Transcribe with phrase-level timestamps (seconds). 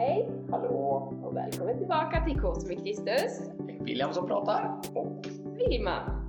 [0.00, 1.12] Hej Hallå!
[1.24, 3.38] och välkommen tillbaka till Cosmic Distus.
[3.58, 5.26] Det är William som pratar och
[5.58, 6.22] Vilma.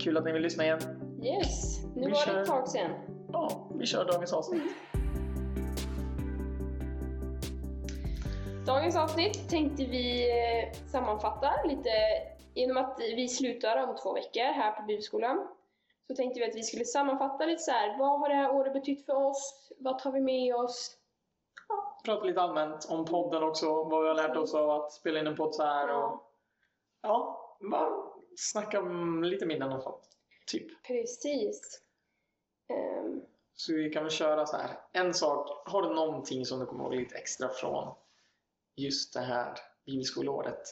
[0.00, 0.78] kul att ni vill lyssna igen.
[1.22, 2.40] Yes, nu Vi var det kör.
[2.42, 2.90] ett tag sedan.
[3.32, 4.62] Ja, vi kör dagens avsnitt.
[8.66, 11.90] Dagens avsnitt tänkte vi eh, sammanfatta lite
[12.54, 15.48] genom att vi slutar om två veckor här på bibelskolan.
[16.06, 17.98] Så tänkte vi att vi skulle sammanfatta lite så här.
[17.98, 19.72] vad har det här året betytt för oss?
[19.78, 20.95] Vad tar vi med oss?
[22.04, 25.26] Prata lite allmänt om podden också, vad vi har lärt oss av att spela in
[25.26, 26.32] en podd så här och
[27.02, 28.02] ja, bara
[28.36, 30.02] snacka om lite minnen och sånt.
[30.46, 30.82] Typ.
[30.82, 31.82] Precis.
[32.68, 33.22] Ehm,
[33.54, 34.80] Så vi kan väl köra så här.
[34.92, 37.94] En sak, har du någonting som du kommer ihåg lite extra från
[38.76, 40.62] just det här bibelskoleåret?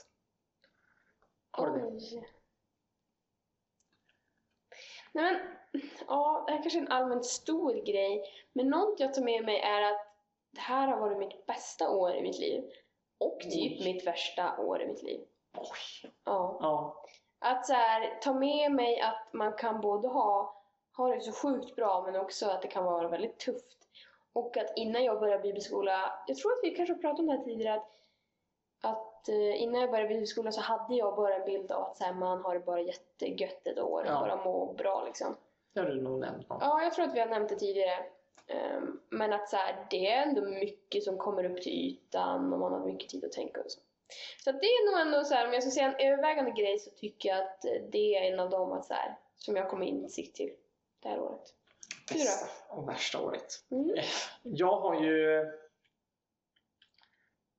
[1.50, 2.24] Har du det?
[5.12, 5.32] Nej
[5.72, 8.24] men, ja, det här kanske är en allmänt stor grej.
[8.52, 10.03] Men något jag tar med mig är att
[10.54, 12.64] det här har varit mitt bästa år i mitt liv.
[13.20, 13.84] Och typ Oj.
[13.92, 15.20] mitt värsta år i mitt liv.
[15.58, 16.12] Oj.
[16.24, 16.58] Ja.
[16.60, 17.04] Ja,
[17.38, 20.62] Att så här, ta med mig att man kan både ha,
[20.96, 23.78] ha det så sjukt bra men också att det kan vara väldigt tufft.
[24.32, 27.44] Och att innan jag började bibelskola, jag tror att vi kanske pratat om det här
[27.44, 27.90] tidigare, att,
[28.82, 32.04] att eh, innan jag började bibelskola så hade jag bara en bild av att så
[32.04, 34.20] här, man har det bara jättegött ett år och Ja.
[34.20, 35.36] bara må bra liksom.
[35.72, 36.46] det har du nog nämnt.
[36.48, 38.04] Ja, jag tror att vi har nämnt det tidigare.
[38.46, 42.58] Ehm, men att så här, det är ändå mycket som kommer upp till ytan och
[42.58, 43.80] man har mycket tid att tänka och så.
[44.44, 46.90] Så det är nog ändå så här, om jag ska säga en övervägande grej så
[46.90, 50.36] tycker jag att det är en av dem att så här, som jag kommer insikt
[50.36, 50.52] till
[51.00, 51.54] det här året.
[52.08, 52.14] Du?
[52.14, 53.64] Bästa och värsta året.
[53.70, 53.96] Mm.
[54.42, 55.44] Jag har ju...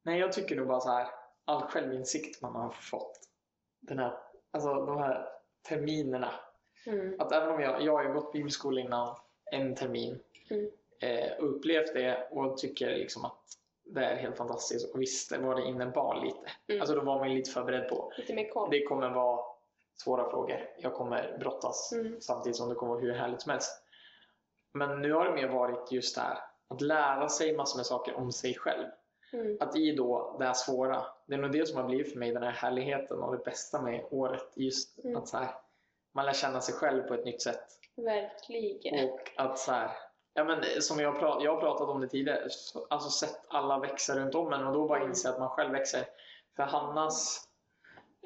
[0.03, 1.07] Nej, jag tycker nog bara så här.
[1.45, 3.19] All självinsikt man har fått.
[3.79, 4.17] Den här,
[4.51, 5.27] alltså de här
[5.61, 6.31] terminerna.
[6.85, 7.21] Mm.
[7.21, 9.15] Att även om jag, jag har ju gått bibelskola innan
[9.51, 10.19] en termin.
[10.49, 10.71] Mm.
[10.99, 13.41] Eh, upplevt det och tycker liksom att
[13.83, 16.51] det är helt fantastiskt och visste vad det innebar lite.
[16.67, 16.81] Mm.
[16.81, 18.11] Alltså då var man lite förberedd på.
[18.17, 18.33] Lite.
[18.71, 19.45] Det kommer vara
[20.03, 20.69] svåra frågor.
[20.77, 22.21] Jag kommer brottas Mm.
[22.21, 23.81] samtidigt som det kommer vara hur härligt som helst.
[24.73, 28.13] Men nu har det mer varit just det här att lära sig massor med saker
[28.15, 28.87] om sig själv.
[29.33, 29.57] Mm.
[29.59, 32.31] Att i då det här svåra, det är nog det som har blivit för mig
[32.31, 34.51] den här härligheten och det bästa med året.
[34.55, 35.17] Just Mm.
[35.17, 35.55] att så här,
[36.11, 37.63] man lär känna sig själv på ett nytt sätt.
[37.95, 39.09] Verkligen.
[39.09, 39.91] Och att så här,
[40.35, 43.79] ja men som jag, pra- jag har pratat om det tidigare, så- alltså sett alla
[43.79, 45.09] växa runt om en och då bara Mm.
[45.09, 46.05] inse att man själv växer.
[46.55, 47.47] För Hannas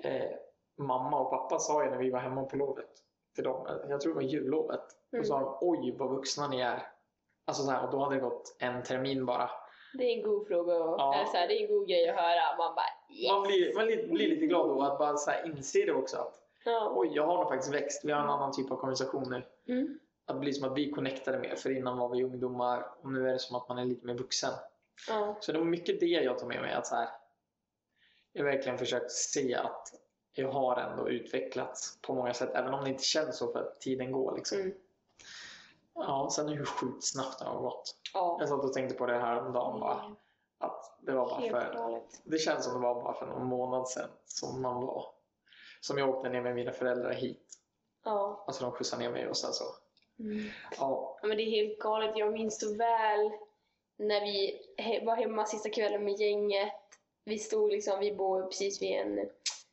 [0.04, 0.32] eh,
[0.78, 2.90] mamma och pappa sa ju när vi var hemma på lovet
[3.36, 4.82] till dem, jag tror det var jullovet,
[5.14, 5.22] Mm.
[5.22, 6.88] och sa oj vad vuxna ni är.
[7.46, 9.50] Alltså så här, och då hade det gått en termin bara.
[9.94, 11.14] Det är en god fråga och Ja.
[11.16, 12.58] eller så här, det är en god grej att höra.
[12.58, 12.86] Man bara
[13.18, 13.32] yes!
[13.32, 16.18] Man blir, man blir blir lite glad då att bara så här inse det också.
[16.18, 16.92] Att, Ja.
[16.96, 18.06] oj, jag har nog faktiskt växt.
[18.06, 19.48] Vi har en annan typ av konversationer.
[19.68, 19.99] Mm.
[20.30, 21.56] Att det blir som att vi connectade mer.
[21.56, 24.14] För innan var vi ungdomar och nu är det som att man är lite mer
[24.14, 24.54] vuxen.
[25.08, 25.38] Ja.
[25.40, 26.74] Så det var mycket det jag tar med mig.
[26.74, 27.10] Att så här,
[28.34, 29.94] jag verkligen försökt se att
[30.34, 32.50] jag har ändå utvecklats på många sätt.
[32.54, 34.36] Även om det inte känns så för att tiden går.
[34.36, 34.60] Liksom.
[34.60, 34.74] Mm.
[35.94, 37.96] Ja, sen hur sjukt snabbt det har gått.
[38.14, 38.38] Ja.
[38.40, 40.16] Jag satt och tänkte på det här om dagen bara.
[40.58, 42.22] Att det var bara Helt för galet.
[42.24, 45.06] Det känns som det var bara för någon månad sedan som man var.
[45.82, 47.60] Som jag åkte ner med mina föräldrar hit.
[48.04, 48.44] Ja.
[48.48, 49.66] Alltså de skjutsade ner mig och sen så.
[50.20, 50.50] Mm.
[50.78, 52.12] Ja, Ja men det är helt galet.
[52.18, 53.32] Jag minns så väl
[53.98, 54.62] när vi
[55.06, 56.74] var hemma sista kvällen med gänget.
[57.26, 59.30] Vi stod liksom, vi bor precis vid en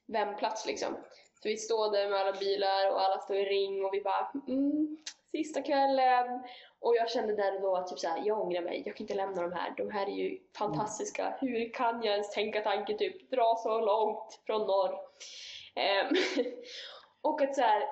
[0.07, 0.95] vändplats liksom.
[1.43, 4.33] Så vi står där med alla bilar och alla står i ring och vi bara
[4.49, 4.97] mm,
[5.31, 6.43] sista kvällen.
[6.81, 9.15] Och jag kände där och då att typ såhär, jag ångrar mig, jag kan inte
[9.15, 9.75] lämna de här.
[9.77, 11.37] De här är ju fantastiska.
[11.41, 14.99] Hur kan jag ens tänka tanken typ dra så långt från norr?
[15.75, 16.15] Ehm,
[17.23, 17.83] och att så här,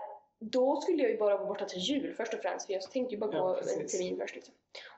[0.51, 3.15] då skulle jag ju bara vara borta till jul först och främst, för jag tänkte
[3.15, 3.93] ju bara Ja, gå en precis.
[3.93, 4.35] termin först.
[4.35, 4.55] Liksom.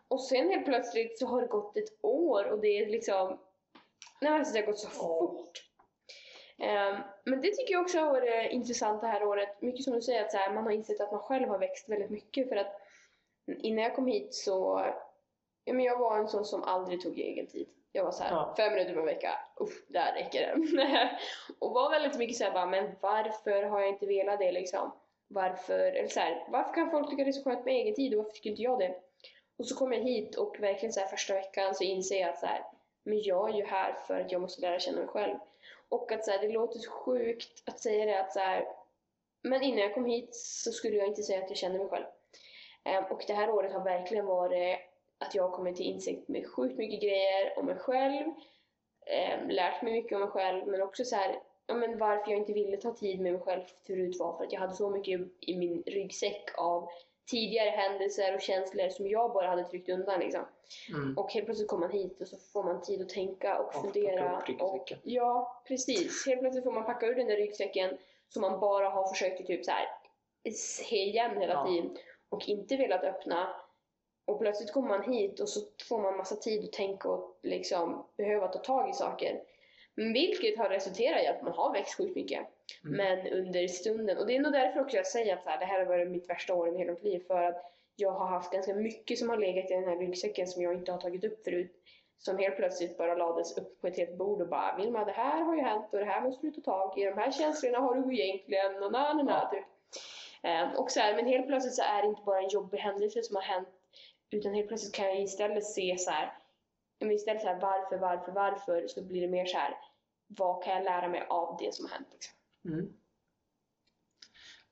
[0.08, 3.38] Och sen helt plötsligt så har det gått ett år och det är liksom...
[4.20, 4.98] Nej men alltså det har gått så Ja.
[4.98, 5.62] fort.
[6.58, 9.62] Ehm, men det tycker jag också har varit intressant det här året.
[9.62, 11.88] Mycket som du säger, att så här, man har insett att man själv har växt
[11.88, 12.80] väldigt mycket för att
[13.46, 14.84] innan jag kom hit så...
[15.64, 17.68] Ja, men jag var en sån som aldrig tog egen tid.
[17.92, 18.54] Jag var så här, Ja.
[18.56, 21.18] fem minuter per vecka, uff, där räcker det.
[21.58, 24.92] och var väldigt mycket såhär bara, men varför har jag inte velat det liksom?
[25.28, 28.14] Varför, eller så här, varför kan folk tycka det är så skönt med egen tid
[28.14, 28.94] och varför tycker inte jag det?
[29.58, 32.38] Och så kom jag hit och verkligen så här, första veckan så inser jag att
[32.38, 32.64] så här,
[33.02, 35.38] men jag är ju här för att jag måste lära känna mig själv.
[35.88, 38.66] Och att så här, det låter så sjukt att säga det att så här,
[39.42, 42.06] men innan jag kom hit så skulle jag inte säga att jag kände mig själv.
[42.84, 44.78] Ehm, och det här året har verkligen varit
[45.18, 48.26] att jag har kommit till insikt med sjukt mycket grejer om mig själv.
[49.06, 52.40] Ehm, lärt mig mycket om mig själv men också så här, ja, men varför jag
[52.40, 55.20] inte ville ta tid med mig själv förut var för att jag hade så mycket
[55.40, 56.88] i min ryggsäck av
[57.30, 60.44] tidigare händelser och känslor som jag bara hade tryckt undan liksom.
[60.88, 61.18] Mm.
[61.18, 63.74] Och helt plötsligt kommer man hit och så får man tid att tänka och Och
[63.74, 64.42] fundera.
[64.60, 66.26] Och, ja, precis.
[66.26, 67.98] Helt plötsligt får man packa ur den där ryggsäcken
[68.28, 69.86] som man bara har försökt att typ så här
[70.54, 71.66] se igen hela Ja.
[71.66, 71.96] tiden
[72.28, 73.54] och inte velat öppna.
[74.24, 78.06] Och plötsligt kommer man hit och så får man massa tid att tänka och liksom
[78.16, 79.42] behöva ta tag i saker.
[79.96, 82.40] Men Vilket har resulterat i att man har växt sjukt mycket.
[82.84, 82.96] Mm.
[82.96, 85.64] Men under stunden, och det är nog därför också jag säger att så här, det
[85.64, 87.24] här har varit mitt värsta år i hela mitt liv.
[87.26, 90.62] För att jag har haft ganska mycket som har legat i den här ryggsäcken som
[90.62, 91.72] jag inte har tagit upp förut.
[92.18, 95.42] Som helt plötsligt bara lades upp på ett helt bord och bara Vilma det här
[95.42, 97.04] har ju hänt och det här måste du ta tag i.
[97.04, 99.64] De här känslorna har du egentligen och na na na typ.
[100.42, 103.22] Eh, och så här, men helt plötsligt så är det inte bara en jobbig händelse
[103.22, 103.68] som har hänt.
[104.30, 106.32] Utan helt plötsligt kan jag istället se så här.
[106.98, 108.86] Men Istället så här varför, varför, varför.
[108.88, 109.78] Så blir det mer så här.
[110.26, 112.08] Vad kan jag lära mig av det som har hänt?
[112.12, 112.36] Liksom.
[112.64, 112.92] Mm.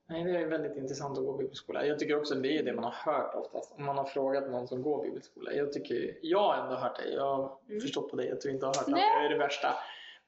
[0.07, 1.87] Nej, det är väldigt intressant att gå bibelskola.
[1.87, 3.73] Jag tycker också det är det man har hört oftast.
[3.73, 5.53] Om man har frågat någon som går bibelskola.
[5.53, 7.09] Jag, tycker, jag har ändå hört det.
[7.09, 7.81] Jag har Mm.
[7.81, 9.03] förstått på dig att du inte har hört Nej.
[9.03, 9.75] att jag är det värsta.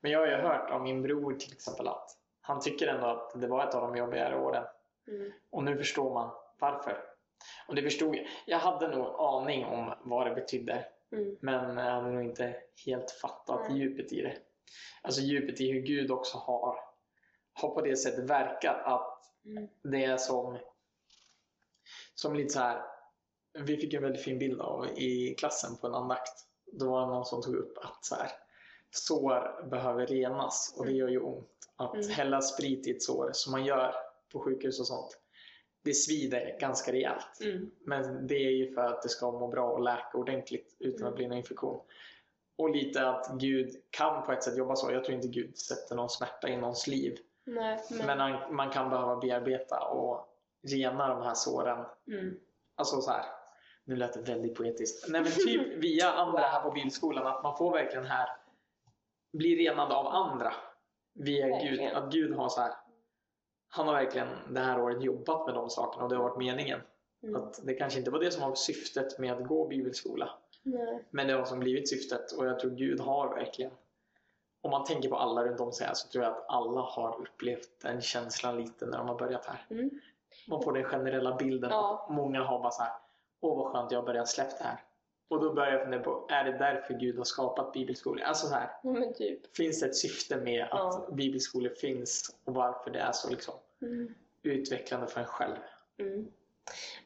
[0.00, 3.40] Men jag har ju hört av min bror till exempel att han tycker ändå att
[3.40, 4.64] det var ett av de jobbigare åren.
[5.08, 5.32] Mm.
[5.50, 7.04] Och nu förstår man varför.
[7.68, 8.26] Och det förstod jag.
[8.46, 10.84] Jag hade nog aning om vad det betydde.
[11.12, 11.36] Mm.
[11.40, 12.56] Men jag hade nog inte
[12.86, 13.78] helt fattat Nej.
[13.78, 14.36] djupet i det.
[15.02, 16.76] Alltså djupet i hur Gud också har,
[17.52, 18.76] har på det sättet verkat.
[18.84, 19.12] Att
[19.44, 19.68] Mm.
[19.82, 20.58] det är som,
[22.14, 22.82] som lite så här.
[23.58, 26.32] Vi fick en väldigt fin bild av i klassen på en andakt.
[26.72, 28.30] Då var det någon som tog upp att så här,
[28.90, 30.98] sår behöver renas och det Mm.
[31.00, 31.48] gör ju ont.
[31.76, 32.08] Att Mm.
[32.08, 33.94] hälla sprit i ett sår som man gör
[34.32, 35.18] på sjukhus och sånt.
[35.86, 37.40] Det svider ganska rejält.
[37.44, 37.70] Mm.
[37.84, 41.08] Men det är ju för att det ska må bra och läka ordentligt utan Mm.
[41.08, 41.80] att bli en infektion.
[42.58, 44.92] Och lite att Gud kan på ett sätt jobba så.
[44.92, 47.18] Jag tror inte Gud sätter någon smärta i någons liv.
[47.44, 48.06] Nej, men...
[48.06, 50.28] Men han, man kan behöva bearbeta och
[50.72, 51.84] rena de här såren.
[52.08, 52.34] Mm.
[52.74, 53.24] Alltså så här.
[53.84, 55.08] Nu lät det väldigt poetiskt.
[55.08, 57.26] Nej men typ via andra här på bildskolan.
[57.26, 58.28] Att man får verkligen här
[59.32, 60.52] bli renad av andra.
[61.14, 61.54] Via Gud.
[61.54, 61.96] Verkligen.
[61.96, 62.72] Att Gud har så här.
[63.68, 66.80] Han har verkligen det här året jobbat med de sakerna och det har varit meningen.
[67.22, 67.36] Mm.
[67.36, 70.30] Att det kanske inte var det som var syftet med att gå bibelskola.
[70.62, 71.04] Nej.
[71.10, 73.70] Men det har som blivit syftet och jag tror Gud har verkligen
[74.60, 77.20] om man tänker på alla runt om sig här så tror jag att alla har
[77.20, 79.66] upplevt den känslan lite när de har börjat här.
[79.70, 79.90] Mm.
[80.48, 82.06] Man får den generella bilden Ja.
[82.08, 82.92] att många har bara så här
[83.40, 84.80] Åh vad skönt jag har börjat släppa det här.
[85.28, 88.24] Och då börjar jag fundera på, är det därför Gud har skapat bibelskolor?
[88.24, 89.56] Alltså så här, men typ.
[89.56, 91.08] finns det ett syfte med att Ja.
[91.12, 94.14] bibelskolor finns och varför det är så liksom Mm.
[94.42, 95.56] utvecklande för en själv?
[95.98, 96.26] Mm.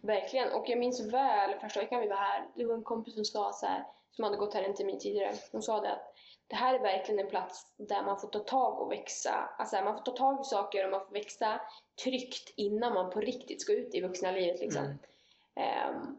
[0.00, 0.52] Verkligen.
[0.52, 2.46] Och jag minns väl första veckan vi var här.
[2.54, 5.34] Det var en kompis som sa så här, som hade gått här en termin tidigare.
[5.52, 6.14] Hon sa det att
[6.46, 9.50] det här är verkligen en plats där man får ta tag och växa.
[9.58, 11.60] Alltså man får ta tag i saker och man får växa
[12.04, 14.84] tryggt innan man på riktigt ska ut i vuxna livet liksom.
[15.54, 16.16] Mm.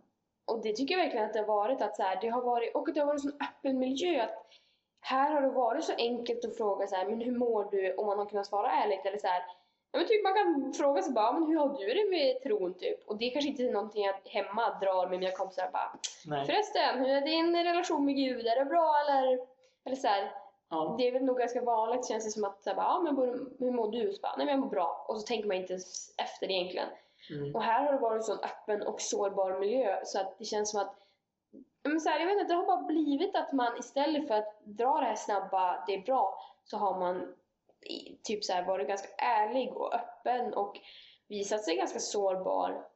[0.52, 1.82] Och det tycker jag verkligen att det har varit.
[1.82, 4.24] Att så här, det har varit och det har varit en sån öppen miljö.
[4.24, 4.48] Att
[5.02, 7.94] här har det varit så enkelt att fråga så här, men hur mår du?
[7.96, 9.06] Om man har kunnat svara ärligt.
[9.06, 9.44] Eller så här,
[9.92, 12.74] ja, men typ man kan fråga sig bara, men hur har du det med tron?
[12.74, 13.08] Typ?
[13.08, 15.70] Och det är kanske inte är någonting jag hemma drar med mina kompisar.
[15.74, 15.92] Bara,
[16.26, 16.46] Nej.
[16.46, 18.48] Förresten, hur är din relation med Gud?
[18.48, 19.40] Är det bra eller?
[19.86, 20.32] Eller så här,
[20.70, 20.96] Ja.
[20.98, 23.16] det är väl nog ganska vanligt känns det som att så här, bara, men
[23.60, 24.14] hur- mår du?
[24.14, 25.06] Så bara, Nej men jag mår bra.
[25.08, 25.74] Och så tänker man inte
[26.18, 26.88] efter egentligen.
[27.30, 27.56] Mm.
[27.56, 30.72] Och här har det varit en sån öppen och sårbar miljö så att det känns
[30.72, 30.96] som att
[31.84, 34.62] men så här, jag vet inte, det har bara blivit att man istället för att
[34.64, 37.36] dra det här snabba, det är bra, så har man
[38.24, 40.80] typ så här, varit ganska ärlig och öppen och
[41.28, 42.88] visat sig ganska sårbar.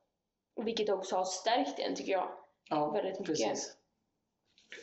[0.56, 2.32] Vilket också har stärkt en tycker jag.
[2.70, 3.38] ja, väldigt mycket.
[3.38, 3.78] precis.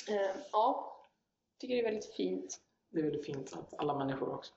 [0.08, 0.96] Eh, ja,
[1.58, 2.60] tycker det är väldigt fint.
[2.90, 4.52] Det är väldigt fint att alla människor också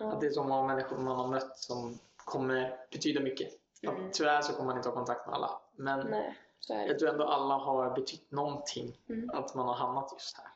[0.00, 0.12] Ja.
[0.12, 3.59] Att det är så många människor man har mött som kommer betyda mycket.
[3.86, 4.10] Att Mm.
[4.12, 5.60] Tyvärr så kommer man inte ha kontakt med alla.
[5.76, 6.34] Men Nej,
[6.68, 8.98] jag tror ändå alla har betytt någonting.
[9.08, 9.30] Mm.
[9.30, 10.46] Att man har hamnat just här.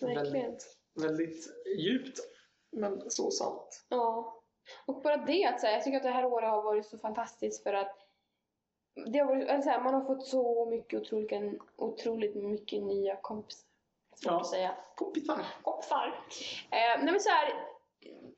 [0.00, 0.32] Verkligen.
[0.32, 1.46] Väldigt, väldigt
[1.78, 2.18] djupt.
[2.70, 3.84] Men så sant.
[3.88, 4.38] Ja.
[4.86, 7.62] Och bara det att säga, jag tycker att det här året har varit så fantastiskt
[7.62, 7.98] för att
[9.06, 13.16] det har varit, eller så här, man har fått så mycket otroligt, otroligt mycket nya
[13.16, 13.68] kompisar.
[14.24, 14.40] Ja.
[14.40, 14.76] att säga.
[14.96, 15.46] Kompisar.
[15.62, 16.06] Kompisar.
[16.70, 17.68] Eh, nej men så här,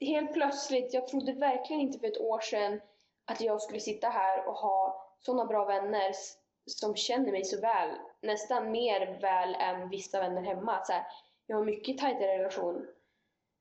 [0.00, 2.80] helt plötsligt, jag trodde verkligen inte för ett år sedan
[3.24, 6.12] att jag skulle sitta här och ha sådana bra vänner
[6.66, 7.90] som känner mig så väl.
[8.20, 10.84] Nästan mer väl än vissa vänner hemma.
[10.84, 11.06] Så här,
[11.46, 12.86] jag har mycket tajtare relation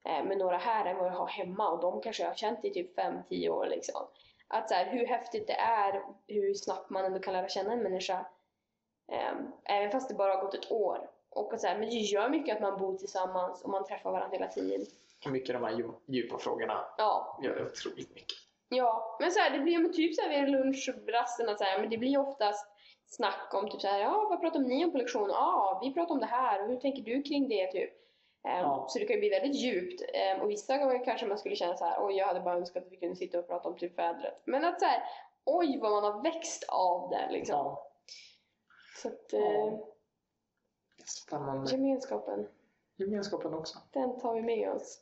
[0.09, 2.65] eh, med några här än vad jag har hemma och de kanske jag har känt
[2.65, 3.65] i typ 5-10 år.
[3.65, 4.01] Liksom.
[4.47, 7.83] Att så här, hur häftigt det är, hur snabbt man ändå kan lära känna en
[7.83, 8.25] människa.
[9.11, 11.09] Eh, även fast det bara har gått ett år.
[11.29, 14.11] Och att så här, men det gör mycket att man bor tillsammans och man träffar
[14.11, 14.85] varandra hela tiden.
[15.25, 18.37] Mycket av de här dju- djupa frågorna Ja, gör otroligt mycket.
[18.75, 21.89] Ja, men så här, det blir ju typ så här vid lunchrasterna så här, men
[21.89, 22.67] det blir oftast
[23.05, 25.29] snack om typ så här, ja vad pratar ni om på lektionen?
[25.29, 27.91] Ja, ah, vi pratar om det här och hur tänker du kring det typ?
[28.47, 28.85] Um, Ja.
[28.89, 30.01] Så det kan ju bli väldigt djupt
[30.35, 32.85] um, och vissa gånger kanske man skulle känna så här, oj jag hade bara önskat
[32.85, 34.41] att vi kunde sitta och prata om typ vädret.
[34.45, 35.03] Men att så här,
[35.45, 37.55] oj vad man har växt av det liksom.
[37.55, 37.87] Ja.
[39.01, 39.39] Så att Ja.
[39.39, 39.79] uh,
[41.05, 41.71] Spännande.
[41.71, 42.47] gemenskapen,
[42.95, 43.79] Gemenskapen också.
[43.93, 44.99] den tar vi med oss.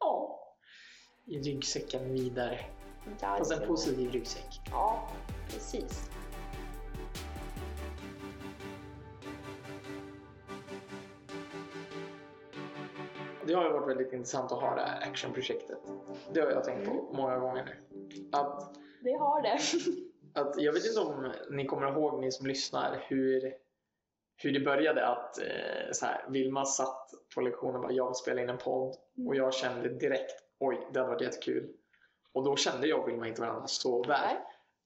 [0.00, 0.38] Ja.
[1.24, 2.58] I ryggsäcken vidare.
[3.20, 4.60] Fast en positiv ryggsäck.
[4.70, 5.08] Ja,
[5.50, 6.10] precis.
[13.46, 15.78] Det har ju varit väldigt intressant att ha det här actionprojektet.
[16.32, 17.98] Det har jag tänkt på många gånger nu.
[18.32, 19.58] Att, Det har det.
[20.40, 23.54] att, jag vet inte om ni kommer ihåg, ni som lyssnar, hur,
[24.36, 25.06] hur det började.
[25.06, 28.58] Att eh, så här, Vilma satt på lektionen och bara jag vill spela in en
[28.58, 28.96] podd.
[29.28, 31.68] Och jag kände direkt, oj det hade varit jättekul.
[32.32, 34.20] Och då kände jag och Vilma inte varandra så väl.
[34.26, 34.40] Nej.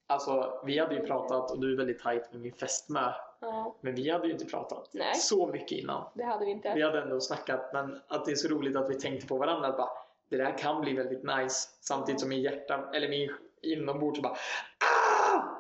[0.07, 3.13] Alltså vi hade ju pratat, och du är väldigt tajt med min fästmö.
[3.41, 5.15] Ja, Men vi hade ju inte pratat Nej.
[5.15, 6.05] så mycket innan.
[6.15, 6.73] det hade vi inte.
[6.75, 9.69] Vi hade ändå snackat, men att det är så roligt att vi tänkte på varandra.
[9.69, 9.91] Att bara,
[10.29, 11.69] det där kan bli väldigt nice.
[11.81, 13.31] Samtidigt som min hjärta, eller min
[13.63, 14.96] inombords bara ah!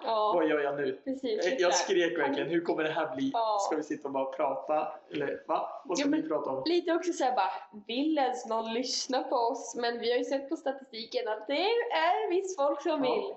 [0.05, 1.01] Ja, Vad gör jag nu?
[1.05, 1.45] precis.
[1.45, 1.77] Jag exakt.
[1.77, 3.31] skrek verkligen, hur kommer det här bli?
[3.35, 3.59] Ja.
[3.61, 4.89] Ska vi sitta och bara prata?
[5.13, 5.83] Eller va?
[5.85, 6.63] Vad ska Ja, vi prata om?
[6.67, 7.51] Lite också såhär bara,
[7.87, 9.75] vill ens någon lyssna på oss?
[9.77, 13.15] Men vi har ju sett på statistiken att det är visst folk som Ja.
[13.15, 13.35] vill.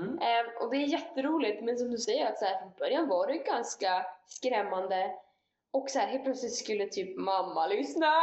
[0.00, 0.18] Mm.
[0.18, 3.26] Ehm, och det är jätteroligt, men som du säger, att så här, från början var
[3.26, 5.10] det ganska skrämmande.
[5.72, 8.06] Och så här, helt plötsligt skulle typ mamma lyssna.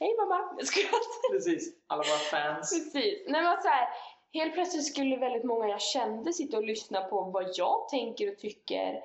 [0.00, 0.50] Hej mamma!
[0.58, 1.32] Jag.
[1.32, 2.18] Precis, alla våra
[2.54, 2.70] fans.
[2.72, 3.24] Precis.
[3.28, 3.88] Nej, men så här,
[4.32, 8.38] helt plötsligt skulle väldigt många jag kände sitta och lyssna på vad jag tänker och
[8.38, 9.02] tycker.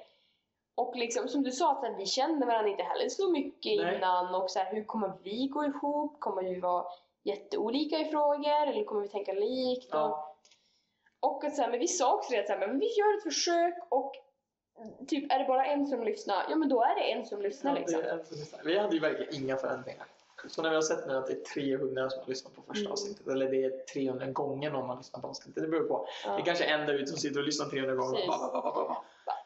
[0.76, 3.96] Och liksom som du sa, att vi kände varandra inte heller så mycket Nej.
[3.96, 4.36] innan.
[4.36, 6.20] Och så här, hur kommer vi gå ihop?
[6.20, 6.86] Kommer vi vara
[7.24, 8.68] jätteolika i frågor?
[8.68, 9.94] Eller kommer vi tänka likt?
[9.94, 10.34] Och, Ja,
[11.20, 13.18] och att så här, men vi sa också det att så här, men vi gör
[13.18, 14.16] ett försök och
[15.08, 17.72] typ är det bara en som lyssnar, ja men då är det en som lyssnar
[17.72, 18.02] ja, liksom.
[18.02, 18.64] en som lyssnar.
[18.64, 20.06] vi hade ju verkligen inga förväntningar.
[20.48, 21.44] Så när vi har sett nu att det är
[21.78, 22.92] 300 som har lyssnat på första Mm.
[22.92, 26.08] avsnittet, eller det är 300 gånger någon har lyssnat på avsnittet, det beror på.
[26.26, 26.32] Ja.
[26.32, 28.20] Det är kanske en där ute som sitter och lyssnar 300 gånger.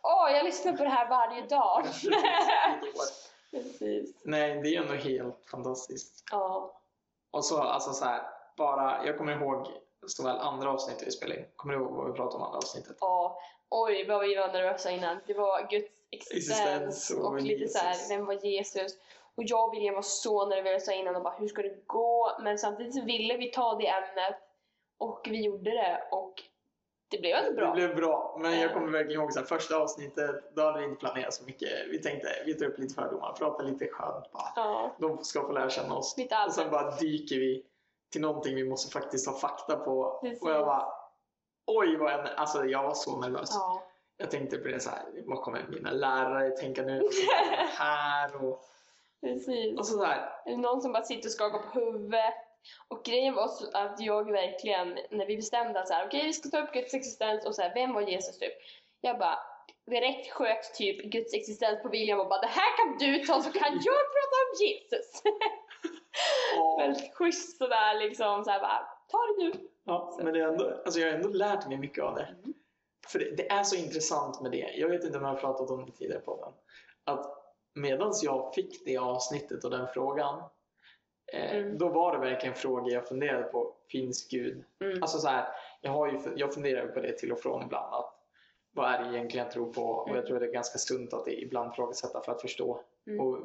[0.04, 1.84] Åh, jag lyssnar på det här varje dag!
[3.52, 4.16] Precis.
[4.24, 6.24] Nej, det är ändå helt fantastiskt.
[6.32, 6.74] Ja.
[7.32, 8.22] Och så, alltså så här,
[8.58, 9.68] bara, jag kommer ihåg
[10.08, 11.46] såväl andra avsnittet vi spelade in.
[11.56, 12.98] Kommer du ihåg vad vi pratade om andra avsnittet?
[13.00, 13.40] Ja,
[13.70, 15.18] oj vad vi var nervösa innan.
[15.28, 18.12] Det var Guds existens, Existens och och, lite så här, Jesus.
[18.12, 18.92] vem var Jesus?
[19.38, 22.32] Och jag och William var så nervösa innan och bara, hur ska det gå?
[22.42, 24.36] Men samtidigt så ville vi ta det ämnet
[24.98, 26.34] och vi gjorde det och
[27.10, 27.66] det blev ändå bra.
[27.68, 28.74] Det blev bra, men jag Ja.
[28.74, 31.70] kommer verkligen ihåg så här, första avsnittet, då hade vi inte planerat så mycket.
[31.92, 34.52] Vi tänkte, vi tar upp lite fördomar, pratar lite skönt bara.
[34.56, 36.16] Ja, De ska få lära känna oss.
[36.48, 37.66] Och sen bara dyker vi
[38.12, 40.20] till någonting vi måste faktiskt ha fakta på.
[40.22, 40.44] Precis.
[40.44, 40.88] Och jag bara,
[41.66, 43.50] oj vad jag, alltså jag var så nervös.
[43.54, 43.82] Ja,
[44.18, 47.02] Jag tänkte på det så här, vad kommer mina lärare tänka nu?
[47.02, 47.10] Och
[47.78, 48.64] här och,
[49.22, 49.80] precis.
[49.80, 50.30] och så där.
[50.46, 52.34] Är det någon som bara sitter och skakar på huvudet?
[52.88, 56.34] Och grejen var så att jag verkligen, när vi bestämde att så här, okej vi
[56.34, 58.54] ska ta upp Guds existens och så här, vem var Jesus typ?
[59.02, 59.40] Jag bara
[59.86, 63.52] direkt sköt typ Guds existens på William och bara det här kan du ta så
[63.52, 65.22] kan jag prata om Jesus.
[66.60, 69.70] Och, Väldigt schysst sådär liksom så här bara, ta det du.
[69.84, 72.24] ja, men det är ändå, alltså jag har ändå lärt mig mycket av det.
[72.24, 72.54] Mm.
[73.08, 74.74] För det, det är så intressant med det.
[74.76, 76.54] Jag vet inte om jag har pratat om det tidigare på den.
[77.16, 77.37] Att
[77.82, 80.44] medans jag fick det avsnittet och den frågan.
[81.34, 81.78] Eh, Mm.
[81.78, 83.74] Då var det verkligen frågor jag funderade på.
[83.92, 84.64] Finns Gud?
[84.82, 85.02] Mm.
[85.04, 85.48] Alltså så här,
[85.82, 87.94] jag, har ju, jag funderar på det till och från ibland.
[87.94, 88.14] Att,
[88.76, 89.82] vad är det egentligen jag tror på?
[89.84, 90.16] Och Mm.
[90.18, 93.20] jag tror det är ganska sunt att ibland ifrågasätta för att förstå Mm.
[93.20, 93.40] och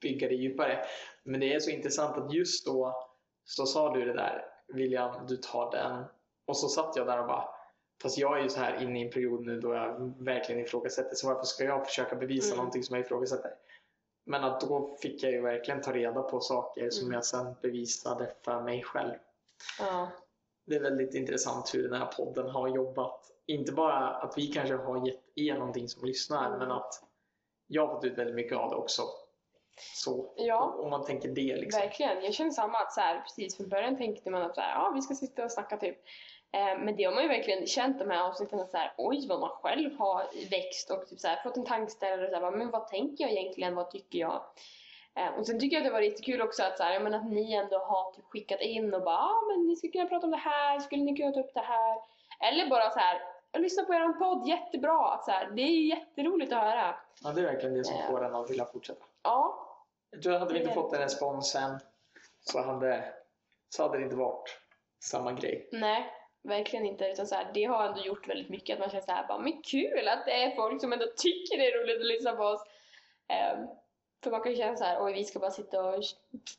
[0.00, 0.84] bygga det djupare.
[1.22, 2.94] Men det är så intressant att just då
[3.44, 6.04] så sa du det där William, du tar den.
[6.46, 7.48] Och så satt jag där och bara
[8.02, 11.14] Fast jag är ju så här inne i en period nu då jag verkligen ifrågasätter
[11.14, 12.56] så varför ska jag försöka bevisa Mm.
[12.56, 13.50] någonting som jag ifrågasätter?
[14.26, 17.14] Men att då fick jag ju verkligen ta reda på saker som Mm.
[17.14, 19.14] jag sen bevisade för mig själv.
[19.78, 20.08] Ja,
[20.66, 23.30] Det är väldigt intressant hur den här podden har jobbat.
[23.46, 26.58] Inte bara att vi kanske har gett er någonting som lyssnar Mm.
[26.58, 27.02] men att
[27.66, 29.02] jag har fått ut väldigt mycket av det också.
[29.94, 31.80] Så ja om man tänker det liksom.
[31.80, 32.24] verkligen.
[32.24, 34.92] Jag känner samma att så här, precis från början tänkte man att så här, ja
[34.94, 35.96] vi ska sitta och snacka typ.
[36.54, 39.26] Eh, men det har man ju verkligen känt de här avsnitten att så här, oj
[39.28, 42.50] vad man själv har växt och typ så här, fått en tankeställare och så här,
[42.50, 44.42] men vad tänker jag egentligen, vad tycker jag?
[45.14, 47.26] Eh, och sen tycker jag att det var jättekul också att, så här, men att
[47.30, 50.30] ni ändå har typ skickat in och bara, ja men ni skulle kunna prata om
[50.30, 51.96] det här, skulle ni kunna ta upp det här?
[52.40, 55.08] Eller bara så här, jag lyssnar på er podd, jättebra!
[55.14, 56.94] Att, så här, det är jätteroligt att höra.
[57.24, 58.02] Ja, det är verkligen det som Ja.
[58.10, 59.04] får en att vilja fortsätta.
[59.22, 59.68] Ja,
[60.10, 61.78] Jag tror att hade vi inte fått den responsen
[62.40, 63.04] så hade,
[63.68, 64.60] så hade det inte varit
[65.04, 65.68] samma grej.
[65.72, 66.10] nej,
[66.44, 67.04] Verkligen inte.
[67.04, 69.38] Utan så här, det har ändå gjort väldigt mycket att man känner så här, bara,
[69.38, 72.42] men kul att det är folk som ändå tycker det är roligt att lyssna på
[72.44, 72.60] oss.
[73.28, 73.66] Ehm,
[74.24, 76.04] för man kan ju känna så här, oj vi ska bara sitta och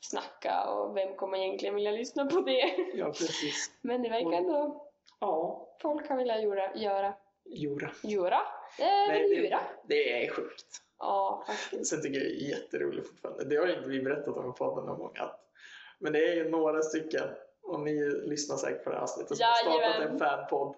[0.02, 2.76] snacka och vem kommer egentligen vilja lyssna på det?
[2.94, 3.72] Ja, precis.
[3.82, 4.86] Men det verkar ändå
[5.20, 6.76] Ja, folk kan vilja göra.
[6.76, 7.14] Göra?
[7.46, 7.92] Jura.
[8.04, 8.42] Göra?
[8.80, 9.60] Eh, Nej, det, Jura?
[9.88, 10.82] det är sjukt.
[11.00, 11.88] Ja, faktiskt.
[11.88, 13.46] Sen tycker jag det är jätteroligt fortfarande.
[13.46, 15.18] Det har inte vi berättat om i podden någon gång.
[15.20, 15.40] Att,
[16.00, 17.28] men det är ju några stycken,
[17.68, 17.94] och ni
[18.30, 20.76] lyssnar säkert på det här avsnittet, som har startat en fanpodd.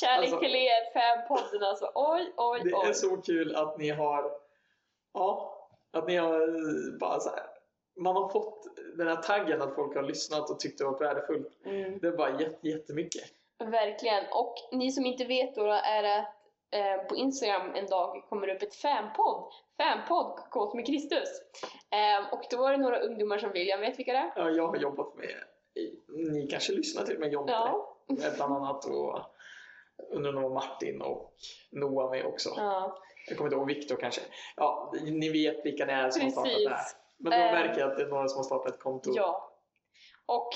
[0.00, 1.92] Kärlek Alltså- till er, fanpodden alltså.
[1.94, 2.88] Oj, oj, Det oj.
[2.88, 4.30] är så kul att ni har,
[5.14, 5.58] ja,
[5.92, 7.46] att ni har bara så här,
[7.96, 11.48] man har fått den här taggen att folk har lyssnat och tyckt det var värdefullt.
[11.64, 11.98] Mm.
[11.98, 13.22] Det är bara jätte, jättemycket.
[13.58, 14.24] Verkligen.
[14.32, 16.34] Och ni som inte vet då är det att
[17.00, 19.52] eh, på Instagram en dag kommer upp ett fanpodd.
[19.76, 21.28] Fanpodd, Kåt med Kristus.
[21.90, 24.32] Eh, och då var det några ungdomar som vill, jag vet vilka det är?
[24.36, 25.30] Ja, jag har jobbat med,
[26.32, 27.96] ni kanske lyssnar till med Jonte, Ja.
[28.06, 29.20] med bland annat och
[30.10, 31.32] under några Martin och
[31.70, 32.50] Noah med också.
[32.56, 32.98] ja.
[33.28, 34.20] Jag kommer inte ihåg Viktor kanske.
[34.56, 36.76] Ja, ni vet vilka det är som har startat det här.
[36.76, 36.96] Precis.
[37.18, 39.10] Men då Eh, märker jag att det är några som har startat ett konto.
[39.14, 39.48] Ja.
[40.26, 40.50] Och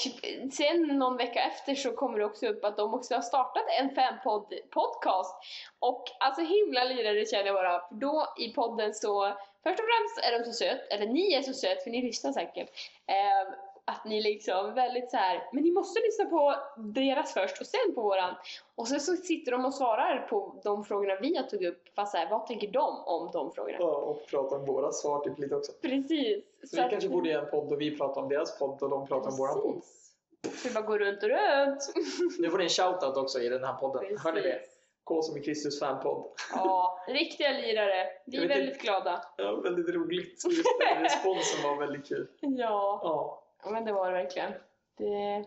[0.52, 3.94] sen någon vecka efter så kommer det också upp att de också har startat en
[3.94, 5.36] fanpodd podcast.
[5.78, 7.88] Och alltså himla lirare känner jag bara.
[7.88, 9.26] För då i podden så,
[9.62, 12.32] först och främst är de så söt, eller ni är så söt för ni lyssnar
[12.32, 12.68] säkert.
[13.06, 13.54] Eh,
[13.86, 17.94] att ni liksom väldigt så här, men ni måste lyssna på deras först och sen
[17.94, 18.34] på våran.
[18.74, 21.82] Och sen så sitter de och svarar på de frågorna vi har tagit upp.
[21.94, 23.76] Fast så här, vad tänker de om de frågorna?
[23.80, 25.72] Ja, och prata om våra svar typ lite också.
[25.82, 26.44] Precis.
[26.64, 28.90] Så vi att- kanske borde göra en podd och vi pratar om deras podd och
[28.90, 29.74] de pratar om våran podd.
[29.74, 30.62] Precis.
[30.62, 31.92] Så det bara går runt och runt.
[32.38, 34.00] Nu får ni en shoutout också i den här podden.
[34.02, 34.24] Precis.
[34.24, 34.60] Hör ni det?
[35.04, 36.24] K som i Kristus fanpodd.
[36.54, 38.06] Ja, riktiga lirare.
[38.26, 39.22] Vi är väldigt glada.
[39.36, 40.44] Ja, väldigt roligt.
[40.44, 40.64] Just
[40.94, 42.28] den responsen var väldigt kul.
[42.40, 44.52] Ja, Ja, ja, men det var det verkligen.
[44.98, 45.44] Det...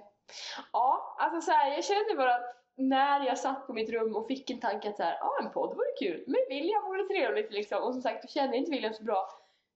[0.73, 4.27] Ja, alltså så här, jag kände bara att när jag satt på mitt rum och
[4.27, 7.51] fick en tanke att så här, ja en podd vore kul, men William vore trevligt
[7.51, 7.83] liksom.
[7.83, 9.29] Och som sagt, då kände jag inte William så bra.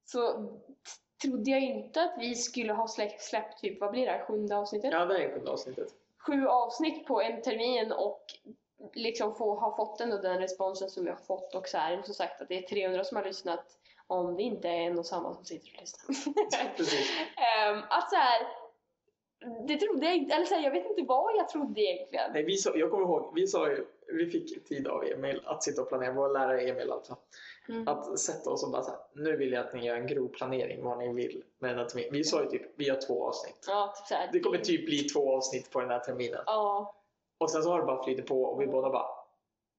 [0.05, 0.49] Så
[1.21, 4.57] trodde jag inte att vi skulle ha släppt, släppt typ, vad blir det här, sjunde
[4.57, 4.91] avsnittet?
[4.91, 5.87] ja det är sjunde avsnittet.
[6.17, 8.25] Sju avsnitt på en termin och
[8.93, 12.13] liksom få, ha fått ändå den responsen som vi har fått och så här, som
[12.13, 13.65] sagt att det är 300 som har lyssnat
[14.07, 16.15] om det inte är en och samma som sitter och lyssnar.
[17.69, 18.47] Ehm, att så här,
[19.67, 22.31] det trodde jag eller så här, jag vet inte vad jag trodde egentligen.
[22.33, 25.63] Nej, vi sa, jag kommer ihåg, vi sa ju, vi fick tid av Emil att
[25.63, 27.17] sitta och planera, vår lärare Emil alltså.
[27.69, 27.87] Mm.
[27.87, 30.27] Att sätta oss och bara så här, nu vill jag att ni gör en grov
[30.27, 32.13] planering vad ni vill med den här terminen.
[32.13, 33.65] Vi sa ju typ, vi har två avsnitt.
[33.67, 36.43] Ja, typ så här, Det kommer typ bli två avsnitt på den här terminen.
[36.45, 36.95] Ja,
[37.37, 39.07] Och sen så har det bara flyttat på och vi båda bara,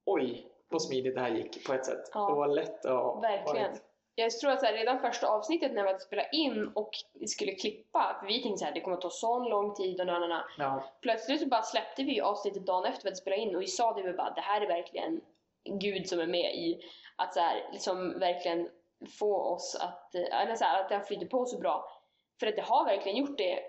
[0.07, 2.11] oj vad smidigt det här gick på ett sätt.
[2.15, 2.31] Ja.
[2.31, 3.71] Och vad lätt det har verkligen.
[3.71, 3.83] varit.
[4.15, 6.91] Jag tror att så här, redan första avsnittet när vi hade spelat in och
[7.27, 10.45] skulle klippa, för vi tänkte här, det kommer att ta sån lång tid och nanana.
[10.59, 13.67] Ja, Plötsligt så bara släppte vi avsnittet dagen efter vi hade spelat in och vi
[13.67, 15.21] sa det vi bara, det här är verkligen
[15.65, 16.81] Gud som är med i
[17.17, 18.69] att så här, liksom verkligen
[19.19, 22.03] få oss att, eh, eller så här, att det har flyttat på så bra.
[22.41, 23.61] För att det har verkligen gjort det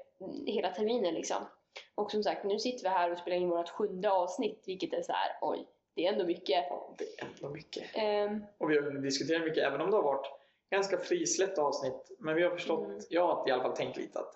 [0.46, 1.48] hela terminen liksom.
[1.96, 5.02] Och som sagt, nu sitter vi här och spelar in vårt sjunde avsnitt, vilket är
[5.02, 6.66] så här, oj, det är ändå mycket.
[6.70, 7.84] ja, det är ändå mycket.
[7.96, 10.28] Ehm, Och vi har diskuterat mycket, även om det har varit
[10.72, 12.12] ganska frisläppt avsnitt.
[12.20, 13.00] Men vi har förstått, Mm.
[13.10, 14.34] jag har i alla fall tänkt lite att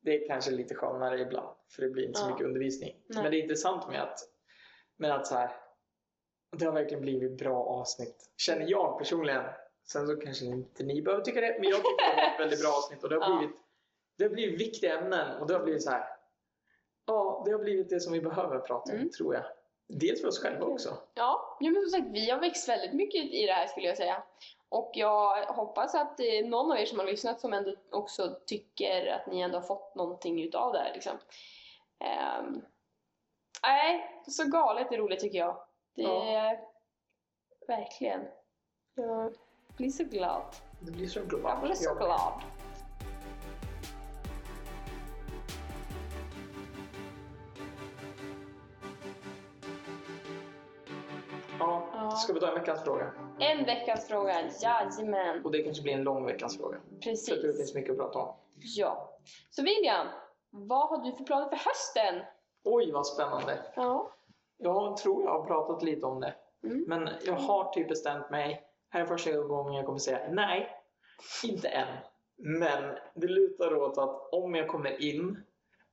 [0.00, 1.56] det är kanske lite skönare ibland.
[1.76, 2.30] För det blir inte så Ja.
[2.30, 2.96] mycket undervisning.
[3.06, 3.22] Nej.
[3.22, 4.18] Men det är intressant med att,
[4.96, 5.50] med att så här,
[6.56, 8.30] det har verkligen blivit bra avsnitt.
[8.36, 9.44] Känner jag personligen.
[9.92, 12.60] Sen så kanske inte ni behöver tycka det, men jag tycker det har varit väldigt
[12.62, 13.02] bra avsnitt.
[13.02, 13.38] Och det har Ja.
[13.38, 13.56] blivit,
[14.18, 16.04] det har blivit viktiga ämnen och det har blivit så här.
[17.06, 19.10] Ja, det har blivit det som vi behöver prata om, Mm.
[19.10, 19.44] tror jag.
[19.88, 20.96] Dels för oss själva också.
[21.14, 24.22] Ja, men som sagt, vi har växt väldigt mycket i det här skulle jag säga.
[24.68, 29.06] Och jag hoppas att eh, någon av er som har lyssnat som ändå också tycker
[29.06, 31.18] att ni ändå har fått någonting utav det här liksom.
[33.62, 35.56] Nej, så galet är roligt tycker jag.
[35.94, 36.02] Det
[36.34, 36.60] är
[37.68, 38.20] verkligen.
[38.94, 39.32] Jag
[39.76, 40.42] blir så glad.
[40.80, 41.62] Det blir så Jag globalt.
[41.64, 42.32] blir så glad.
[52.26, 53.12] Ska vi ta en veckans fråga?
[53.40, 55.44] En veckans fråga, jajamän.
[55.44, 56.76] Och det kanske blir en lång veckans fråga.
[56.78, 57.56] För att det Precis.
[57.56, 58.36] finns mycket att prata om.
[58.76, 59.18] Ja.
[59.50, 60.06] Så William,
[60.50, 62.22] vad har du för planer för hösten?
[62.64, 63.58] Oj, vad spännande.
[63.76, 64.12] Ja.
[64.58, 66.34] Jag tror jag har pratat lite om det.
[66.64, 66.84] Mm.
[66.88, 68.62] Men jag har typ bestämt mig.
[68.88, 70.70] Här är första gången jag kommer säga nej.
[71.44, 71.96] Inte än.
[72.38, 75.42] Men det lutar åt att om jag kommer in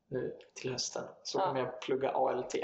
[0.08, 1.46] nu till hösten så Ja.
[1.48, 2.56] kommer jag plugga ALT.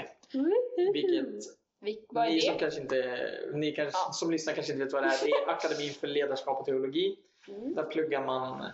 [0.92, 2.58] Vilket Vil- vad är ni som det?
[2.60, 4.12] kanske inte, ni kanske, Ja.
[4.12, 5.24] som lyssnar kanske inte vet vad det är.
[5.24, 7.16] Det är Akademin för ledarskap och teologi.
[7.48, 7.74] Mm.
[7.74, 8.66] Där pluggar man,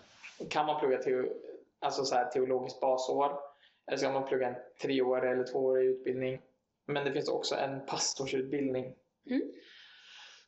[0.51, 1.33] kan man plugga teo,
[1.79, 3.39] alltså så här teologiskt basår.
[3.87, 6.41] Eller så kan man plugga en treårig eller tvåårig utbildning.
[6.87, 8.95] Men det finns också en pastorsutbildning.
[9.27, 9.53] Mm.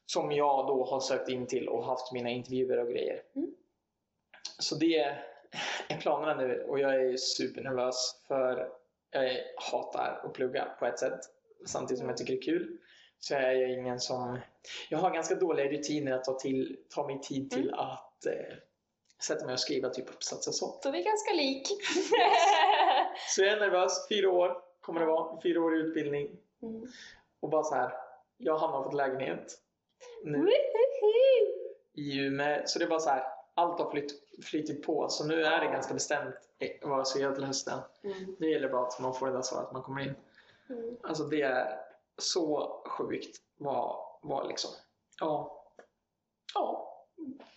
[0.06, 3.22] Som jag då har sökt in till och haft mina intervjuer och grejer.
[3.36, 3.54] Mm.
[4.58, 5.24] Så det är
[6.00, 8.70] planerna nu och jag är supernervös för
[9.10, 11.20] jag hatar att plugga på ett sätt
[11.66, 12.78] samtidigt som jag tycker det är kul.
[13.20, 14.38] Så jag är ingen som...
[14.88, 17.80] Jag har ganska dåliga rutiner att ta, till, ta mig tid till Mm.
[17.80, 18.56] att eh,
[19.22, 20.82] sätta mig och skriva typ uppsatser sånt.
[20.82, 21.66] Så vi är ganska lik.
[23.28, 24.08] Så jag är nervös.
[24.08, 25.40] Fyra år kommer det vara.
[25.42, 26.36] Fyra år i utbildning.
[26.62, 26.86] Mm.
[27.40, 27.92] Och bara så här.
[28.36, 29.58] Jag har fått lägenhet
[30.24, 30.52] nu Woohoo!
[31.94, 32.62] i Umeå.
[32.66, 33.22] Så det är bara så här.
[33.54, 34.12] Allt har flytt,
[34.44, 35.08] flyttit på.
[35.08, 37.78] Så nu är det ganska bestämt eh, vad jag ska göra till hösten.
[38.04, 38.36] Mm.
[38.38, 40.14] Det gäller bara att man får det där svaret att man kommer in.
[40.70, 40.96] Mm.
[41.02, 41.78] Alltså det är
[42.18, 44.70] så sjukt vad, vad liksom.
[45.20, 45.64] Ja.
[46.54, 46.94] Ja.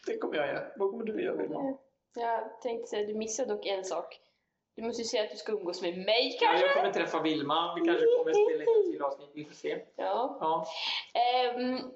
[0.05, 0.63] Det kommer jag göra.
[0.77, 1.77] Vad kommer du göra Vilma?
[2.15, 4.19] Jag tänkte säga, du missade dock en sak.
[4.75, 6.65] Du måste ju säga att du ska umgås med mig Ja, kanske?
[6.65, 7.75] jag kommer träffa Vilma.
[7.75, 9.29] Vi kanske kommer spela in ett till avsnitt.
[9.33, 9.85] Vi får se.
[9.95, 10.37] Ja.
[10.41, 10.65] Ja.
[11.55, 11.91] Um,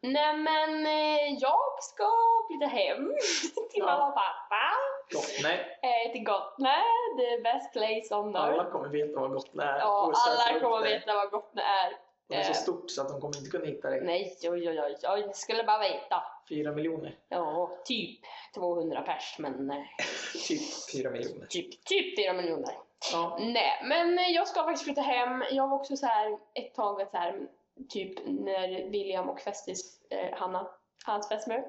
[0.00, 2.08] nej men eh, jag ska
[2.50, 3.08] flytta hem
[3.70, 3.84] till Ja.
[3.86, 4.64] mamma och pappa.
[5.12, 5.30] Gott.
[5.42, 5.78] Nej.
[5.82, 8.70] Eh, till Gotland, the best place on Alla earth.
[8.72, 9.78] kommer veta vad Gotland är.
[9.78, 10.84] Ja, alla kommer det.
[10.94, 11.96] veta vad Gotland är.
[12.28, 12.54] Det är så Eh.
[12.54, 14.00] stort så att de kommer inte kunna hitta dig.
[14.00, 16.22] Nej, oj oj oj, oj, jag skulle bara veta.
[16.48, 17.18] Fyra miljoner.
[17.28, 18.20] Ja, typ
[18.54, 19.76] 200 pers, men eh,
[20.48, 20.60] Typ
[20.92, 21.46] fyra miljoner.
[21.46, 22.74] typ, typ 4 miljoner.
[23.12, 23.38] Ja.
[23.40, 25.44] Nej, men jag ska faktiskt flytta hem.
[25.50, 27.40] Jag var också så här ett tag så här,
[27.88, 30.68] typ när William och Festis, eh, Hanna,
[31.06, 31.54] hans fästmö,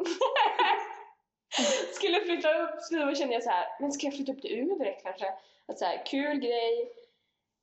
[1.92, 4.60] skulle flytta upp så då kände jag så här, men ska jag flytta upp till
[4.60, 5.34] Umeå direkt kanske?
[5.68, 6.92] Att så här, kul grej.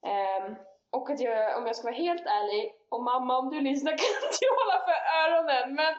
[0.07, 0.55] Ehm,
[0.90, 4.31] och att jag, om jag ska vara helt ärlig, och mamma om du lyssnar kan
[4.40, 5.94] du hålla för öronen, men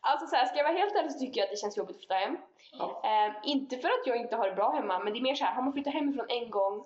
[0.00, 1.96] alltså så här, ska jag vara helt ärlig så tycker jag att det känns jobbigt
[1.96, 2.38] att flytta hem.
[2.72, 3.02] Ja.
[3.04, 5.44] Ehm, inte för att jag inte har det bra hemma, men det är mer så
[5.44, 6.84] här, har man flyttat hemifrån en gång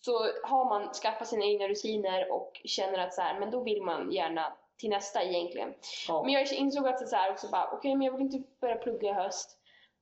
[0.00, 3.82] så har man skaffat sina egna rutiner och känner att så här, men då vill
[3.82, 5.74] man gärna till nästa egentligen.
[6.08, 6.22] Ja.
[6.22, 9.10] Men jag insåg att så här också bara, okej men jag vill inte börja plugga
[9.10, 9.58] i höst.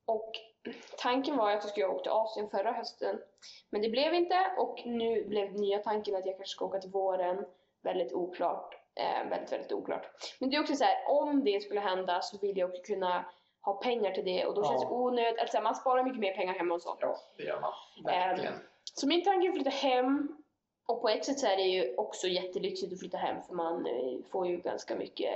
[0.06, 0.32] Och
[0.98, 3.20] tanken var att jag skulle åka till Asien förra hösten.
[3.70, 6.90] Men det blev inte och nu blev nya tanken att jag kanske ska åka till
[6.90, 7.46] våren.
[7.82, 8.74] Väldigt oklart.
[8.94, 10.06] Eh, väldigt, väldigt oklart.
[10.40, 13.24] Men det är också så här, om det skulle hända så vill jag också kunna
[13.60, 14.68] ha pengar till det och då Ja.
[14.68, 15.40] känns det onödigt.
[15.40, 16.96] Alltså, man sparar mycket mer pengar hemma och så.
[17.00, 17.72] ja, det gör man.
[18.04, 18.54] Verkligen.
[18.94, 20.36] Så min tanke är att flytta hem.
[20.86, 23.86] Och på ett sätt så är det ju också jättelyxigt att flytta hem för man
[23.86, 25.30] eh, får ju ganska mycket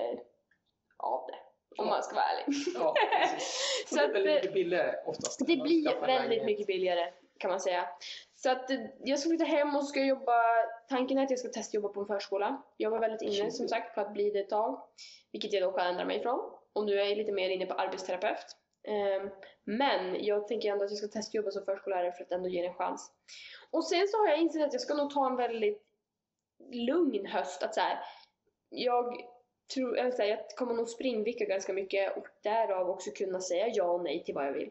[0.97, 1.39] av det.
[1.79, 2.57] Om man ska vara ärlig.
[2.75, 3.85] Ja, precis.
[3.89, 5.39] Så det är väldigt eh, mycket billigare oftast.
[5.39, 7.89] Det blir väldigt mycket billigare kan man säga.
[8.35, 10.43] Så att eh, jag ska flytta hem och ska jobba,
[10.89, 12.63] tanken är att jag ska testjobba på en förskola.
[12.77, 14.83] Jag var väldigt inne som sagt på att bli det ett tag.
[15.33, 16.41] Vilket jag då kan ändra mig ifrån.
[16.73, 18.57] Och nu är jag lite mer inne på arbetsterapeut.
[18.89, 19.31] Ehm,
[19.65, 22.69] Men jag tänker ändå att jag ska testjobba som förskollärare för att ändå ge det
[22.69, 23.13] en chans.
[23.71, 25.83] Och sen så har jag insett att jag ska nog ta en väldigt
[26.73, 27.63] lugn höst.
[27.63, 27.99] Att så här,
[28.69, 29.17] jag
[29.71, 34.03] tror, här, jag kommer nog springvicka ganska mycket och därav också kunna säga ja och
[34.03, 34.71] nej till vad jag vill.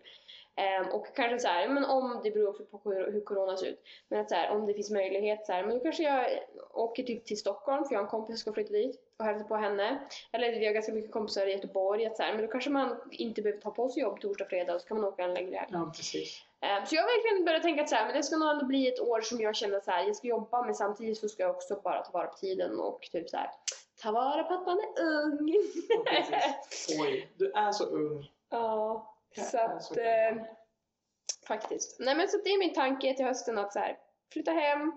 [0.60, 3.68] Ehm, och kanske så här, men om, det beror också på hur, hur corona ser
[3.68, 6.26] ut, men att så här, om det finns möjlighet så här, men då kanske jag
[6.74, 9.44] åker typ till Stockholm för jag har en kompis som ska flytta dit och hälsa
[9.46, 10.00] på henne.
[10.32, 13.42] Eller vi har ganska mycket kompisar i Göteborg, att så men då kanske man inte
[13.42, 15.70] behöver ta på sig jobb torsdag, fredag och så kan man åka en längre helg.
[15.72, 16.42] Ja, precis.
[16.62, 18.88] Ehm, Så jag har verkligen börjat tänka att så men det ska nog ändå bli
[18.88, 21.82] ett år som jag känner så jag ska jobba men samtidigt så ska jag också
[21.84, 23.50] bara ta vara på tiden och typ så här,
[24.02, 25.56] ta vara på att man är ung.
[25.90, 26.04] Ja.
[27.00, 28.32] Oj, du är så ung.
[28.50, 30.36] ja, Jag så att så eh,
[31.48, 32.00] faktiskt.
[32.00, 33.98] Nej men så det är min tanke till hösten att så här,
[34.34, 34.92] flytta hem,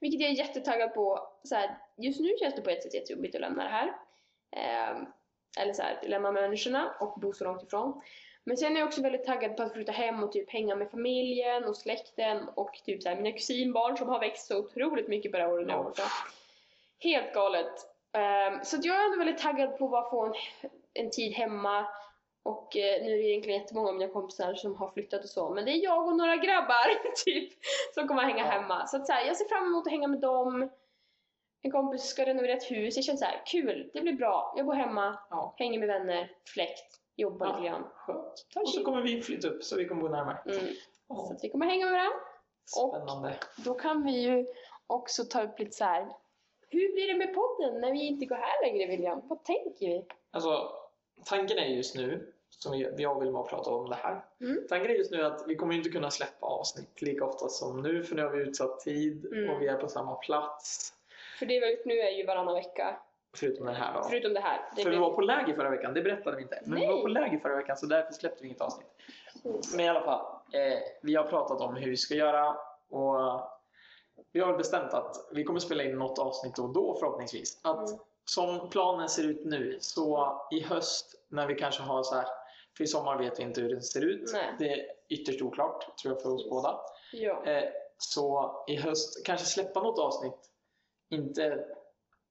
[0.00, 1.28] vilket jag är jättetaggad på.
[1.44, 3.92] Så här, just nu känns det på ett sätt jättejobbigt att lämna det här.
[4.56, 5.06] Ehm,
[5.58, 8.02] eller så här, lämna människorna och bo så långt ifrån.
[8.44, 10.90] Men sen är jag också väldigt taggad på att flytta hem och typ hänga med
[10.90, 15.32] familjen och släkten och typ så här, mina kusinbarn som har växt så otroligt mycket
[15.32, 15.92] på det här året Ja.
[16.98, 17.89] Helt galet.
[18.12, 20.34] Ehm, så jag är ändå väldigt taggad på att få en,
[20.94, 21.86] en tid hemma.
[22.42, 25.50] Och eh, nu är det egentligen jättemånga av mina kompisar som har flyttat och så.
[25.50, 27.52] Men det är jag och några grabbar typ
[27.94, 28.50] som kommer att hänga Ja.
[28.50, 28.86] hemma.
[28.86, 30.70] Så att så här, jag ser fram emot att hänga med dem.
[31.62, 32.96] En kompis ska renovera ett hus.
[32.96, 34.54] Jag känner så här, kul, det blir bra.
[34.56, 37.56] Jag bor hemma, Ja, hänger med vänner, fläkt, jobbar Ja.
[37.56, 37.84] lite grann.
[37.94, 38.46] skönt.
[38.56, 40.38] Och så kommer vi flytta upp så vi kommer bo närmare.
[40.46, 40.64] Mm.
[41.08, 42.16] Ja, Så vi kommer hänga med varandra.
[42.82, 43.34] Och- Spännande.
[43.64, 44.46] Då kan vi ju
[44.86, 46.08] också ta upp lite så här.
[46.70, 49.20] Hur blir det med podden när vi inte går här längre William?
[49.28, 50.04] Vad tänker vi?
[50.30, 50.72] Alltså,
[51.24, 54.24] tanken är just nu, som vi- jag vill bara prata om det här.
[54.40, 54.66] Mm.
[54.68, 58.02] Tanken är just nu att vi kommer inte kunna släppa avsnitt lika ofta som nu
[58.04, 59.50] för nu har vi utsatt tid Mm.
[59.50, 60.92] och vi är på samma plats.
[61.38, 62.96] För det är väl, nu är ju varannan vecka.
[63.36, 64.02] Förutom den här då.
[64.08, 64.60] Förutom det här.
[64.76, 66.58] Det För vi var på läger förra veckan, det berättade vi inte.
[66.66, 66.94] Men vi Nej.
[66.96, 68.86] var på läger förra veckan så därför släppte vi inget avsnitt.
[69.72, 72.56] Men i alla fall, eh, vi har pratat om hur vi ska göra
[72.90, 73.40] och
[74.32, 77.60] vi har bestämt att vi kommer spela in något avsnitt då och då förhoppningsvis.
[77.62, 78.00] Att Mm.
[78.24, 82.26] som planen ser ut nu, så i höst när vi kanske har så här,
[82.76, 84.30] för i sommar vet vi inte hur det ser ut.
[84.32, 84.54] Nej.
[84.58, 86.80] Det är ytterst oklart, tror jag för oss båda.
[87.12, 87.44] Ja.
[87.44, 90.50] Eh, så i höst kanske släppa något avsnitt,
[91.10, 91.64] inte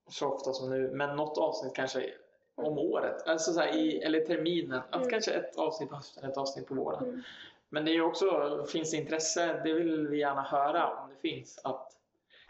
[0.09, 2.13] så ofta som nu, men något avsnitt kanske
[2.55, 4.81] om året, alltså så här i, eller terminen.
[4.89, 5.09] Att Mm.
[5.09, 7.03] kanske ett avsnitt på hösten, ett avsnitt på våren.
[7.03, 7.21] Mm.
[7.69, 11.61] Men det är också, finns det intresse, det vill vi gärna höra om det finns,
[11.63, 11.91] att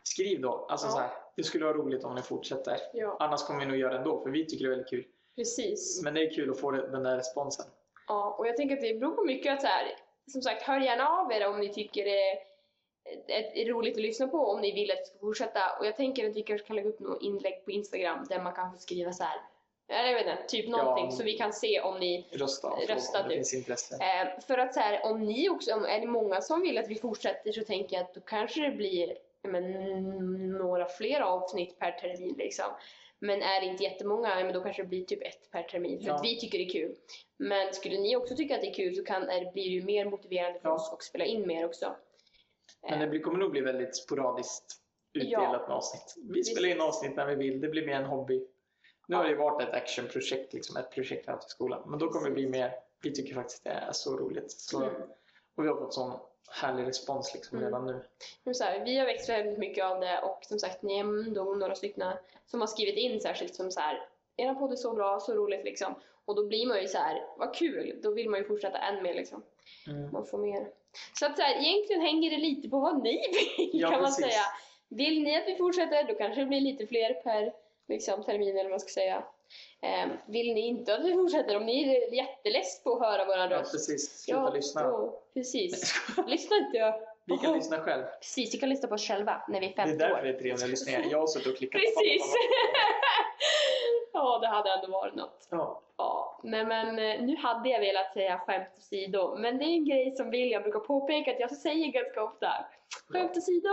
[0.03, 0.67] skriv då.
[0.69, 0.91] Alltså Ja.
[0.91, 2.77] så här, det skulle vara roligt om ni fortsätter.
[2.93, 5.05] ja, Annars kommer vi nog göra det ändå, för vi tycker det är väldigt kul.
[5.36, 6.01] precis.
[6.03, 7.65] Men det är kul att få den där responsen.
[8.08, 9.88] Ja, och jag tänker att det beror på mycket att så här,
[10.32, 12.21] som sagt, hör gärna av er om ni tycker det
[13.62, 15.60] är, roligt att lyssna på, om ni vill att vi ska fortsätta.
[15.79, 18.53] Och jag tänker att vi kanske kan lägga upp något inlägg på Instagram där man
[18.53, 19.41] kan få skriva så här,
[19.89, 21.12] jag vet inte, typ någonting Ja.
[21.12, 23.36] så vi kan se om ni Rösta och fråga Rösta om det du.
[23.36, 23.95] finns intresse.
[23.95, 26.88] Eh, för att så här, om ni också, om är det många som vill att
[26.88, 29.71] vi fortsätter så tänker jag att då kanske det blir ja, men,
[30.58, 32.65] några fler avsnitt per termin liksom.
[33.21, 35.99] Men är det inte jättemånga, ja, men då kanske det blir typ ett per termin
[35.99, 36.15] för Ja.
[36.15, 36.95] att vi tycker det är kul.
[37.38, 39.84] Men skulle ni också tycka att det är kul så kan, är, blir det ju
[39.84, 40.75] mer motiverande för Ja.
[40.75, 41.95] oss att spela in mer också.
[42.89, 44.65] Men det blir, kommer nog bli väldigt sporadiskt
[45.13, 46.15] utdelat med avsnitt.
[46.34, 48.45] Vi spelar in avsnitt när vi vill, det blir mer en hobby.
[49.10, 51.82] Nu har det ju varit ett actionprojekt, liksom, ett projekt här till skolan.
[51.86, 54.52] Men då kommer det bli mer, vi tycker faktiskt det är så roligt.
[54.52, 55.02] Så, Mm.
[55.56, 56.19] Och vi har fått sån
[56.52, 57.69] härlig respons liksom Mm.
[57.69, 58.00] redan nu.
[58.43, 61.00] Men så här, vi har växt väldigt mycket av det och som sagt ni är
[61.00, 62.13] ändå några stycken
[62.45, 64.02] som har skrivit in särskilt som så här
[64.38, 65.95] era podd är så bra, så roligt liksom.
[66.26, 69.04] Och då blir man ju så här, vad kul, då vill man ju fortsätta än
[69.04, 69.43] mer liksom.
[69.88, 70.12] Mm.
[70.12, 70.67] Man får mer.
[71.19, 73.12] Så att så här, egentligen hänger det lite på vad ni
[73.58, 74.26] vill Ja, kan man precis.
[74.26, 74.41] säga.
[74.88, 77.54] Vill ni att vi fortsätter, då kanske det blir lite fler per
[77.89, 79.23] liksom, termin eller vad man ska säga.
[79.82, 83.52] Ehm, vill ni inte att vi fortsätter, om ni är jätteless på att höra våran
[83.52, 83.71] Ja, röst.
[83.71, 84.21] precis.
[84.23, 84.84] Sluta lyssna.
[84.84, 85.93] då- precis.
[86.28, 86.78] Lyssna inte.
[86.78, 87.02] Ja.
[87.25, 88.04] Vi kan lyssna själv.
[88.21, 90.23] Precis, vi kan lyssna på oss själva när vi är Det är 50 därför år.
[90.23, 91.06] det är 300 lyssningar.
[91.12, 92.21] Jag har suttit och klickat Precis!
[94.13, 95.48] ja, det hade ändå varit något.
[95.50, 95.82] Ja.
[95.98, 99.86] Ja, nej men eh, nu hade jag velat säga skämt åsido, men det är en
[99.86, 102.52] grej som William brukar påpeka att jag säger ganska ofta.
[103.10, 103.69] Skämt åsido.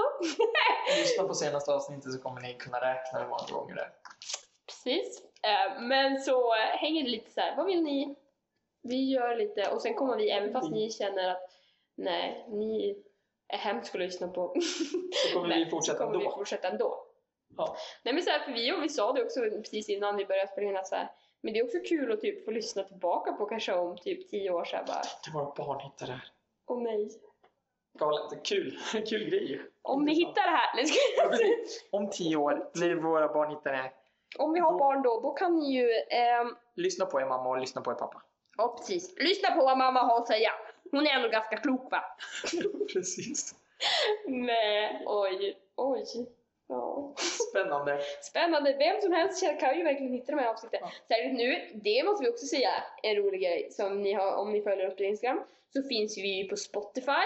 [0.99, 3.92] Lyssna på senaste avsnittet så kommer ni kunna räkna hur många gånger det är.
[4.66, 5.22] Precis.
[5.42, 7.57] Eh, Men så hänger det lite så här.
[7.57, 8.16] vad vill ni?
[8.83, 11.51] Vi gör lite, och sen kommer vi, även fast ni känner att
[11.96, 13.03] nej, ni
[13.49, 14.55] är hemskt att lyssna på.
[15.12, 16.31] Så kommer vi fortsätta så kommer ändå.
[16.31, 17.06] vi fortsätta ändå.
[17.56, 17.76] Ja.
[18.02, 20.48] Nej men så här, för vi, och vi sa det också precis innan vi började
[20.52, 21.09] spela in att så här,
[21.40, 24.50] men det är också kul att typ få lyssna tillbaka på kanske om typ tio
[24.50, 26.30] år sedan bara, Det var barn hittar det här.
[26.66, 27.11] åh nej.
[27.98, 28.44] Galet.
[28.44, 28.78] Kul.
[29.09, 29.62] Kul grej.
[29.82, 31.40] Om ni hittar det här, nej, ska jag.
[31.90, 33.92] Om tio år, när våra barn hittar det här.
[34.38, 37.48] om vi har Då- barn då, då kan ni ju, ehm, Lyssna på er mamma
[37.50, 38.22] och lyssna på er pappa.
[38.56, 40.50] ja precis, lyssna på vad mamma har att säga.
[40.90, 42.04] Hon är ändå ganska klok va?
[42.92, 43.54] Precis.
[44.26, 46.04] Nej, oj, oj.
[46.68, 47.14] Ja.
[47.50, 48.00] Spännande.
[48.22, 50.81] Spännande, vem som helst kan ju verkligen hitta de här avsnitten.
[50.83, 50.90] Ja.
[51.09, 52.70] Särskilt nu, det måste vi också säga
[53.02, 56.29] en rolig grej som ni har, om ni följer upp på Instagram, så finns vi
[56.42, 57.24] ju på Spotify.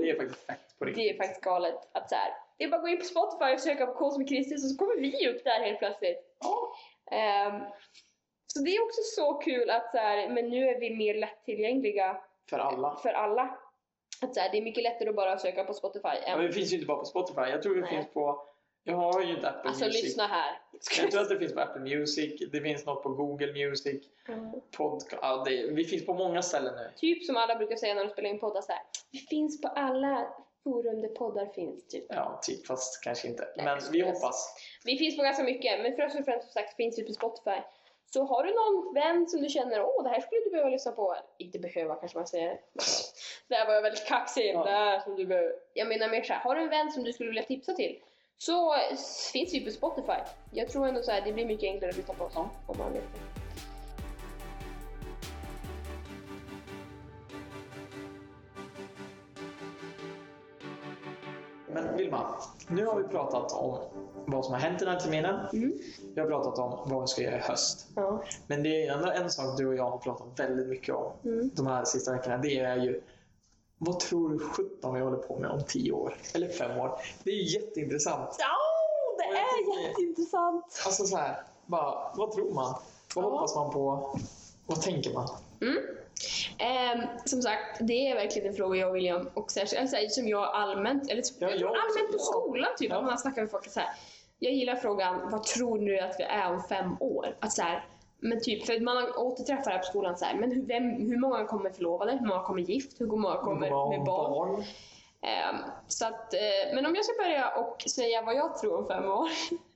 [0.00, 1.04] Det är faktiskt fett på riktigt.
[1.04, 3.54] Det är faktiskt galet att så här, det är bara att gå in på Spotify
[3.54, 6.18] och söka på K som Kristus och så kommer vi upp där helt plötsligt.
[6.40, 6.74] Ja.
[7.16, 7.60] Ehm,
[8.46, 12.16] så det är också så kul att så här, men nu är vi mer lättillgängliga
[12.50, 12.96] För alla.
[13.02, 13.58] för alla.
[14.24, 16.08] Att så här, det är mycket lättare att bara söka på Spotify.
[16.26, 17.40] Än- men det finns ju inte bara på Spotify.
[17.40, 17.90] Jag tror det Nej.
[17.90, 18.48] finns på...
[18.86, 20.02] Jag har ju inte Apple alltså Music.
[20.04, 20.58] lyssna här.
[21.00, 22.42] Jag tror att det finns på Apple Music.
[22.52, 24.02] Det finns något på Google Music.
[24.28, 24.50] Mm.
[24.76, 25.18] Podcast.
[25.22, 26.90] Ja, det, vi finns på många ställen nu.
[26.96, 28.82] Typ som alla brukar säga när de spelar in poddar så här.
[29.10, 30.26] Vi finns på alla
[30.64, 31.86] forum där poddar finns.
[31.88, 32.04] Typ.
[32.08, 32.66] Ja, typ.
[32.66, 33.48] Fast kanske inte.
[33.56, 34.54] Nej, Men vi hoppas.
[34.84, 37.60] Vi finns på ganska mycket, men först och främst som sagt finns vi på Spotify.
[38.12, 40.92] Så har du någon vän som du känner, åh det här skulle du behöva lyssna
[40.92, 41.16] på.
[41.38, 42.60] Inte behöva kanske man säger.
[43.48, 44.50] Där var jag väldigt kaxig.
[44.54, 44.64] Ja.
[44.64, 45.52] Där som du behöver.
[45.74, 47.96] Jag menar mer såhär, har du en vän som du skulle vilja tipsa till?
[48.38, 48.74] Så
[49.32, 50.18] finns vi på Spotify.
[50.52, 52.32] Jag tror ändå så här, det blir mycket enklare att lyssna på oss.
[52.34, 52.50] Ja.
[52.66, 53.00] Om man det.
[61.72, 62.34] Men Vilma,
[62.68, 63.78] nu har vi pratat om
[64.26, 65.40] vad som har hänt den här terminen.
[65.52, 65.72] Mm.
[66.14, 67.86] Vi har pratat om vad vi ska göra i höst.
[67.96, 68.22] Ja.
[68.46, 71.50] Men det är ändå en sak du och jag har pratat väldigt mycket om Mm.
[71.54, 72.38] de här sista veckorna.
[72.38, 73.00] Det är ju
[73.78, 76.16] vad tror du sjutton vi håller på med om tio år?
[76.34, 76.98] Eller fem år?
[77.24, 78.36] Det är jätteintressant.
[78.38, 78.56] Ja,
[79.18, 80.82] det är tycker- jätteintressant.
[80.86, 82.74] Alltså så här, bara, vad tror man?
[83.14, 83.28] Vad Ja.
[83.30, 84.18] hoppas man på?
[84.66, 85.28] Vad tänker man?
[85.60, 85.76] Mm.
[86.58, 90.28] Ehm, som sagt, det är verkligen en fråga jag och William och särskilt alltså, som
[90.28, 92.98] jag allmänt, eller Ja, jag allmänt på skolan typ, Ja.
[92.98, 93.88] om man snackar med folk så här.
[94.38, 97.36] Jag gillar frågan, vad tror du att vi är om fem år?
[97.40, 97.84] Att så här,
[98.24, 101.44] men typ, för man återträffar här på skolan så här, men hur, vem, hur många
[101.44, 102.12] kommer förlovade?
[102.12, 103.00] Hur många kommer gift?
[103.00, 104.64] Hur många kommer Vad med barn?
[105.22, 105.56] Ehm,
[105.88, 109.04] så att, eh, men om jag ska börja och säga vad jag tror om fem
[109.04, 109.30] år.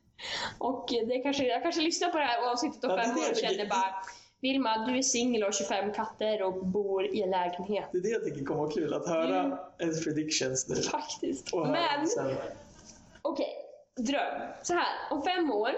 [0.59, 3.67] och det kanske, jag kanske lyssnar på det här avsnittet om fem år och känner
[3.69, 3.95] bara
[4.41, 7.89] Vilma, du är singel och har 25 katter och bor i en lägenhet.
[7.93, 9.59] Det är det jag tycker kommer vara kul, att höra Mm.
[9.79, 10.75] ens predictions nu.
[10.75, 11.55] Faktiskt.
[11.55, 12.09] Men
[13.23, 13.57] okej,
[13.97, 14.41] dröm.
[14.63, 15.71] Så här, om fem år,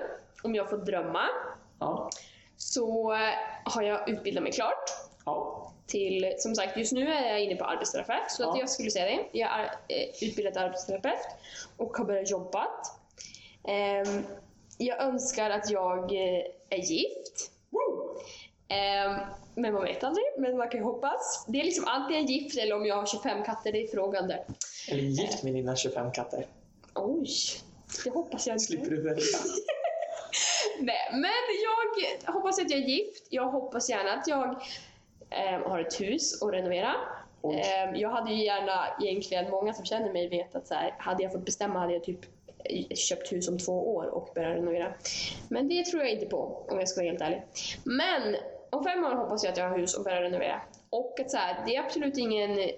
[0.43, 1.23] om jag får drömma,
[1.81, 2.11] Ja.
[2.63, 3.17] Så
[3.65, 4.91] har jag utbildat mig klart.
[5.25, 5.67] Ja.
[5.87, 8.61] till, som sagt just nu är jag inne på arbetsterapeut, så att Ja.
[8.61, 9.39] jag skulle säga det.
[9.39, 11.19] Jag är eh, utbildad arbetsterapeut
[11.77, 12.67] och har börjat jobba.
[13.69, 14.27] Ehm,
[14.79, 17.51] jag önskar att jag eh, är gift.
[18.69, 19.17] Ehm,
[19.55, 21.45] men man vet aldrig, men man kan ju hoppas.
[21.49, 24.45] Det är liksom antingen gift eller om jag har 25 katter, det är frågan där.
[24.89, 26.47] Eller gift med dina 25 katter.
[26.95, 27.29] Oj,
[28.05, 28.65] det hoppas jag inte.
[28.65, 29.25] Slipper du välja.
[30.81, 31.31] Nej, men
[32.25, 33.27] jag hoppas att jag är gift.
[33.31, 34.63] Jag hoppas gärna att jag
[35.31, 36.95] ehm, har ett hus att renovera.
[37.43, 41.23] Ehm, jag hade ju gärna egentligen, många som känner mig vet att så här, hade
[41.23, 42.21] jag fått bestämma hade jag typ
[42.65, 44.93] eh, köpt hus om två år och börjat renovera.
[45.49, 47.43] Men det tror jag inte på om jag ska vara helt ärlig.
[47.85, 48.37] Men
[48.71, 50.61] om fem år hoppas jag att jag har hus och börjar renovera.
[50.91, 52.71] Och att så här, det är absolut ingen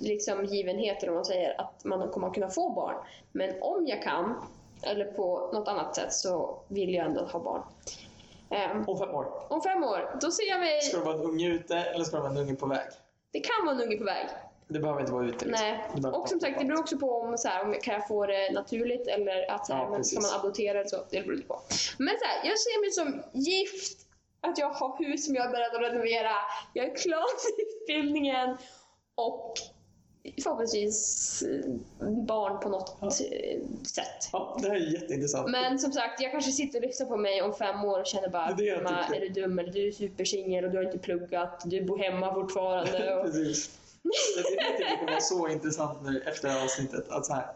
[0.00, 2.96] liksom givenhet eller vad man säger att man kommer kunna få barn.
[3.32, 4.34] Men om jag kan,
[4.82, 7.62] eller på något annat sätt, så vill jag ändå ha barn.
[8.50, 9.46] Ehm, Om fem år.
[9.48, 10.80] om fem år, då ser jag mig...
[10.80, 12.86] Ska det vara en unge ute eller ska det vara en unge på väg?
[13.32, 14.26] Det kan vara en unge på väg.
[14.68, 15.44] Det behöver inte vara ute.
[15.44, 15.66] Liksom.
[16.02, 16.10] Nej.
[16.12, 18.26] Och som sagt, det beror också på om, så här, om jag- kan jag få
[18.26, 20.96] det naturligt eller att så här, Ja, men, kan man adoptera eller så.
[21.10, 21.60] Det beror lite på.
[21.98, 23.98] Men så här, jag ser mig som gift,
[24.40, 26.30] att jag har hus som jag är beredd att renovera,
[26.74, 28.56] jag är klar med utbildningen
[29.14, 29.54] och
[30.42, 33.06] förhoppningsvis eh, barn på något Ja.
[33.06, 34.28] eh, sätt.
[34.32, 35.50] Ja, det här är jätteintressant.
[35.50, 38.28] Men som sagt, jag kanske sitter och lyssnar på mig om fem år och känner
[38.28, 39.20] bara Det är det jag "Emma, tycker.
[39.22, 42.34] är du dum eller du är supersingel och du har inte pluggat, du bor hemma
[42.34, 43.14] fortfarande.
[43.16, 43.24] Och...
[43.24, 43.70] Precis.
[44.02, 47.08] Det är det kommer vara så intressant nu efter det här avsnittet.
[47.10, 47.46] Att, så här,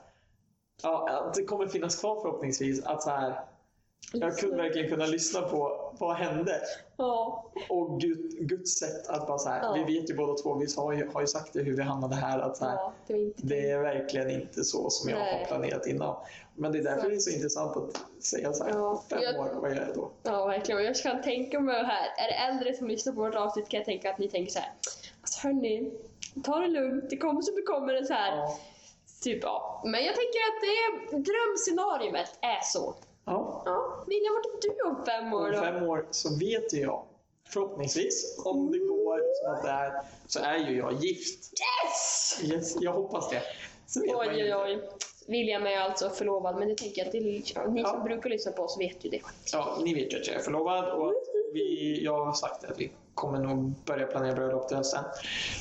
[0.83, 3.41] ja, att det kommer finnas kvar förhoppningsvis att så här,
[4.13, 6.61] jag kunde verkligen kunna lyssna på vad hände
[6.97, 7.45] Ja.
[7.69, 9.73] och Gud, Guds sätt att bara så här, Ja.
[9.87, 12.15] vi vet ju båda två, vi har ju, har ju sagt det hur vi hamnade
[12.15, 15.39] här, att så här, ja, det det är verkligen inte så som jag Nej.
[15.39, 16.17] har planerat innan.
[16.55, 17.09] Men det är därför Så.
[17.09, 19.03] det är så intressant att säga så här, Ja.
[19.11, 20.11] fem Jag- år, vad gör jag då?
[20.23, 20.79] Ja, verkligen.
[20.81, 23.79] Och jag kan tänka mig här, är det äldre som lyssnar på vårt avsnitt kan
[23.79, 24.73] jag tänka att ni tänker så här.
[25.21, 25.93] Alltså hörni,
[26.45, 27.93] ta det lugnt, det kommer som det kommer.
[27.93, 28.37] Det så här.
[28.37, 28.59] Ja.
[29.23, 29.83] Typ, ja.
[29.85, 32.95] Men jag tänker att det drömscenariet är så.
[33.25, 33.63] Ja.
[33.65, 35.61] Ja, William, vart är du om fem år Om då?
[35.61, 37.05] fem år så vet ju jag,
[37.49, 41.53] förhoppningsvis, om det går som att det är, så är ju jag gift.
[41.85, 42.41] Yes!
[42.53, 43.43] Yes, jag hoppas det.
[43.97, 44.89] Oj, oj, oj.
[45.29, 47.45] William är alltså förlovad, men det tänker jag att det, ni
[47.81, 47.89] Ja.
[47.89, 49.21] som brukar lyssna på oss vet ju det.
[49.53, 51.15] Ja, ni vet ju att jag är förlovad och att
[51.55, 55.05] vi, jag har sagt att vi kommer nog börja planera bröllop till hösten.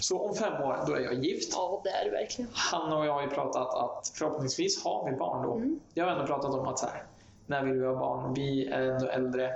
[0.02, 1.54] Så om fem år, då är jag gift.
[1.56, 2.52] Ja, det är det verkligen.
[2.54, 5.54] Han och jag har ju pratat att förhoppningsvis har vi barn då.
[5.54, 5.80] Mm.
[5.94, 7.04] Jag har ändå pratat om att så här,
[7.48, 8.34] när vill vi ha barn?
[8.34, 9.54] Vi är ändå äldre.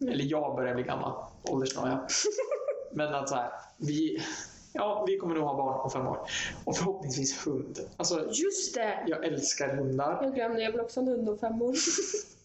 [0.00, 0.12] Mm.
[0.12, 1.24] Eller jag börjar bli gammal.
[1.42, 2.06] Åldersnoja.
[2.92, 4.22] Men att så här, vi,
[4.72, 6.18] ja, vi kommer nog ha barn om fem år.
[6.64, 7.78] Och förhoppningsvis hund.
[7.96, 9.04] Alltså, Just det!
[9.06, 10.18] jag älskar hundar.
[10.22, 11.74] Jag glömde, jag vill också ha en hund om fem år.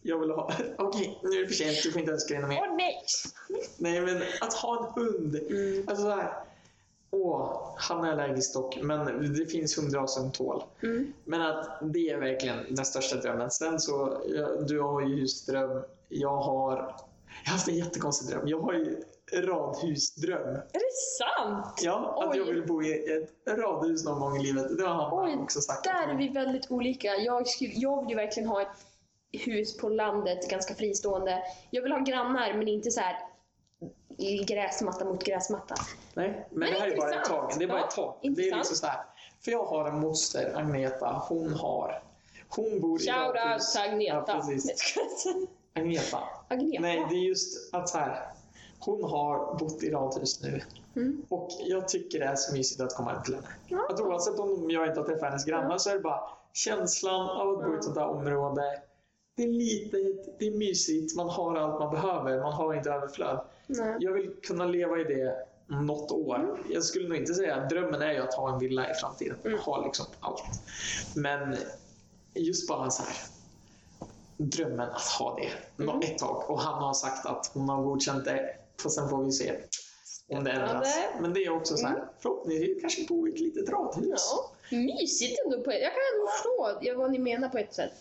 [0.08, 0.52] Jag vill ha...
[0.78, 1.84] Okej, nu är det för sent.
[1.84, 2.60] Du får inte önska dig något mer.
[2.62, 3.04] Åh nej!
[3.78, 5.36] Nej, men att ha en hund.
[5.36, 5.86] Mm.
[5.88, 6.34] Alltså så här.
[7.18, 10.64] Åh, han är allergisk dock, men det finns hundraser som tål.
[10.84, 11.14] Mm.
[11.26, 13.52] Men att det är verkligen den största drömmen.
[13.52, 14.22] Sen så,
[14.68, 15.84] du har ju husdröm.
[16.10, 16.76] Jag har,
[17.46, 18.48] jag har haft en jättekonstig dröm.
[18.48, 20.56] Jag har ju radhusdröm.
[20.56, 21.80] Är det sant?
[21.82, 22.38] Ja, att Oj.
[22.38, 24.78] jag vill bo i ett radhus någon gång i livet.
[24.78, 25.84] Det har han Oj, också sagt.
[25.84, 27.08] Där är vi väldigt olika.
[27.16, 28.78] Jag, skulle, jag vill ju verkligen ha ett
[29.32, 31.44] hus på landet, ganska fristående.
[31.70, 33.35] Jag vill ha grannar, men inte så här
[34.48, 35.76] gräsmatta mot gräsmatta.
[36.14, 37.52] Nej, men, Men det här är bara ett tag.
[37.58, 38.16] Det är bara Ja, ett tag.
[38.22, 39.00] Det är liksom så här.
[39.42, 41.22] För jag har en moster, Agneta.
[41.30, 42.04] Hon har...
[42.50, 43.72] Hon bor i Shoutout radhus.
[43.74, 44.24] till Agneta.
[44.28, 44.96] Ja, precis.
[45.74, 46.20] Agneta.
[46.48, 46.82] Agneta?
[46.82, 48.28] Nej, det är just att så här.
[48.80, 50.62] Hon har bott i radhus nu.
[50.96, 51.26] Mm.
[51.30, 53.48] Och jag tycker det är så mysigt att komma hem till henne.
[53.68, 53.88] Ja.
[53.90, 56.20] Att oavsett om jag inte har träffat hennes grannar så är det bara
[56.54, 58.82] känslan av att bo i ett sånt där område.
[59.36, 63.40] Det är litet, det är mysigt, man har allt man behöver, man har inte överflöd.
[63.68, 63.96] Nej.
[64.00, 65.36] Jag vill kunna leva i det
[65.68, 66.36] något år.
[66.36, 66.58] Mm.
[66.70, 69.38] Jag skulle nog inte säga att drömmen är ju att ha en villa i framtiden.
[69.46, 69.60] Mm.
[69.60, 70.44] Ha liksom allt.
[71.16, 71.56] Men
[72.34, 73.16] just bara så här.
[74.38, 76.00] Drömmen att ha det Mm.
[76.00, 76.50] ett tag.
[76.50, 78.50] Och han har sagt att hon har godkänt det.
[78.84, 79.52] Fast sen får vi se
[80.30, 80.70] om det ändras.
[80.92, 81.22] Spännande.
[81.22, 81.96] Men det är också så här.
[81.96, 82.08] Mm.
[82.20, 84.06] Förhoppningsvis kanske bo i ett litet radhus.
[84.70, 85.62] Ja, mysigt ändå.
[85.64, 85.82] På ett.
[85.82, 87.92] Jag kan ändå förstå ja, vad ni menar på ett sätt.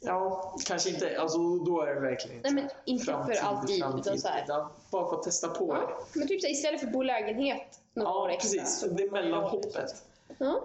[0.00, 1.20] Ja, kanske inte.
[1.20, 3.78] Alltså då är det verkligen inte Nej, men inte framtid, för alltid.
[3.82, 4.44] framtid, Utan så här.
[4.44, 5.80] utan bara för att testa på det.
[5.80, 8.60] Ja, men typ så här, istället för att bo lägenhet några år Ja, extra.
[8.60, 8.78] precis.
[8.80, 9.94] så Det är mellanhoppet.
[10.38, 10.60] Ja.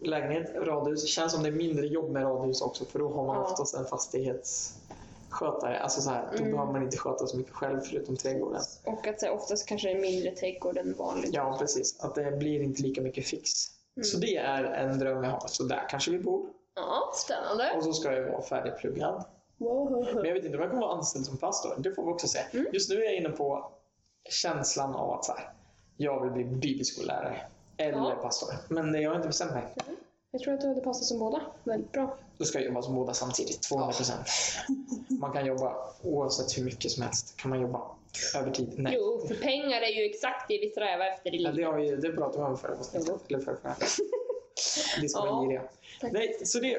[0.00, 1.06] lägenhet, radhus.
[1.06, 3.42] Känns som det är mindre jobb med radhus också för då har man Ja.
[3.44, 5.78] oftast en fastighetsskötare.
[5.80, 6.52] Alltså så här, då Mm.
[6.52, 8.60] behöver man inte sköta så mycket själv förutom trädgården.
[8.84, 11.34] Och att så här, oftast kanske det är mindre trädgård än vanligt.
[11.34, 12.00] Ja, precis.
[12.00, 13.50] Att det blir inte lika mycket fix.
[13.96, 14.04] Mm.
[14.04, 15.48] Så det är en dröm jag har.
[15.48, 16.46] Så där kanske vi bor.
[16.74, 17.72] Ja, spännande.
[17.76, 19.24] Och så ska jag vara färdigpluggad.
[19.58, 21.74] Men jag vet inte om jag kommer vara anställd som pastor.
[21.78, 22.38] Det får vi också se.
[22.52, 22.66] Mm.
[22.72, 23.70] Just nu är jag inne på
[24.30, 25.52] känslan av att så här,
[25.96, 27.40] jag vill bli bibelskollärare.
[27.76, 28.14] Eller Ja.
[28.22, 28.48] pastor.
[28.68, 29.74] Men jag har inte bestämt mig.
[30.30, 31.40] Jag tror att du hade passat som båda.
[31.64, 32.16] Väldigt bra.
[32.38, 33.62] Då ska jag jobba som båda samtidigt.
[33.62, 34.26] 200 procent.
[35.20, 37.36] Man kan jobba oavsett hur mycket som helst.
[37.36, 37.80] Kan man jobba
[38.36, 38.74] övertid?
[38.78, 38.94] Nej.
[38.98, 41.70] Jo, för pengar är ju exakt det vi strävar efter i Ja, det, livet.
[41.72, 43.30] har vi, det pratade vi om förra avsnittet.
[43.30, 43.74] Eller förra, förra.
[45.00, 45.42] Vi ska Ja.
[45.42, 45.62] giriga.
[46.00, 46.12] Tack.
[46.12, 46.78] Nej, så det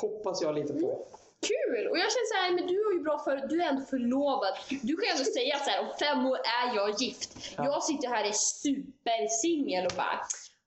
[0.00, 1.06] hoppas jag lite på.
[1.42, 1.88] Kul!
[1.90, 4.54] Och jag känner så här, men du har ju bra för du är ändå förlovad.
[4.82, 7.30] Du kan ändå säga så här, om fem år är jag gift.
[7.56, 7.64] Ja.
[7.64, 10.20] Jag sitter här är supersingel och bara,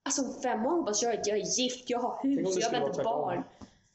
[0.03, 2.71] alltså om fem år hoppas jag att jag är gift, jag har hus, det jag
[2.71, 3.43] väntar barn.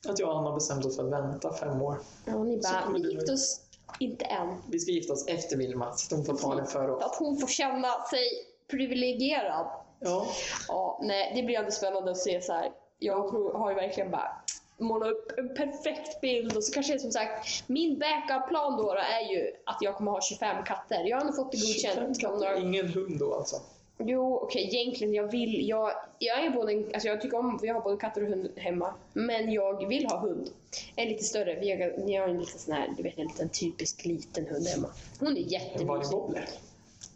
[0.08, 1.98] Att jag och Anna bestämt oss för att vänta fem år.
[2.24, 3.60] Ja, och ni bara, vi gifter oss
[4.00, 4.62] inte än.
[4.70, 7.02] Vi ska gifta oss efter Vilma, så de får ta det För oss.
[7.04, 8.22] att hon får känna sig
[8.70, 9.66] privilegierad.
[10.00, 10.26] Ja.
[10.68, 12.70] Ja, nej, det blir ändå spännande att se så här.
[12.98, 14.30] Jag har ju verkligen bara
[14.78, 18.98] målat upp en perfekt bild och så kanske det som sagt min backup-plan då, då
[18.98, 21.04] är ju att jag kommer ha 25 katter.
[21.04, 22.22] Jag har ändå fått det 25 godkänt.
[22.40, 23.56] några- ingen hund då alltså.
[24.00, 27.68] Jo, okej, egentligen jag vill, jag, jag är både, en- alltså jag tycker om, vi
[27.68, 30.50] har både katter och hund hemma, men jag vill ha hund.
[30.96, 33.48] En lite större, vi har, ni har en liten sån här, du vet en liten
[33.48, 34.88] typisk liten hund hemma.
[35.20, 36.10] Hon är En jättemysig.
[36.12, 36.48] Bobbler.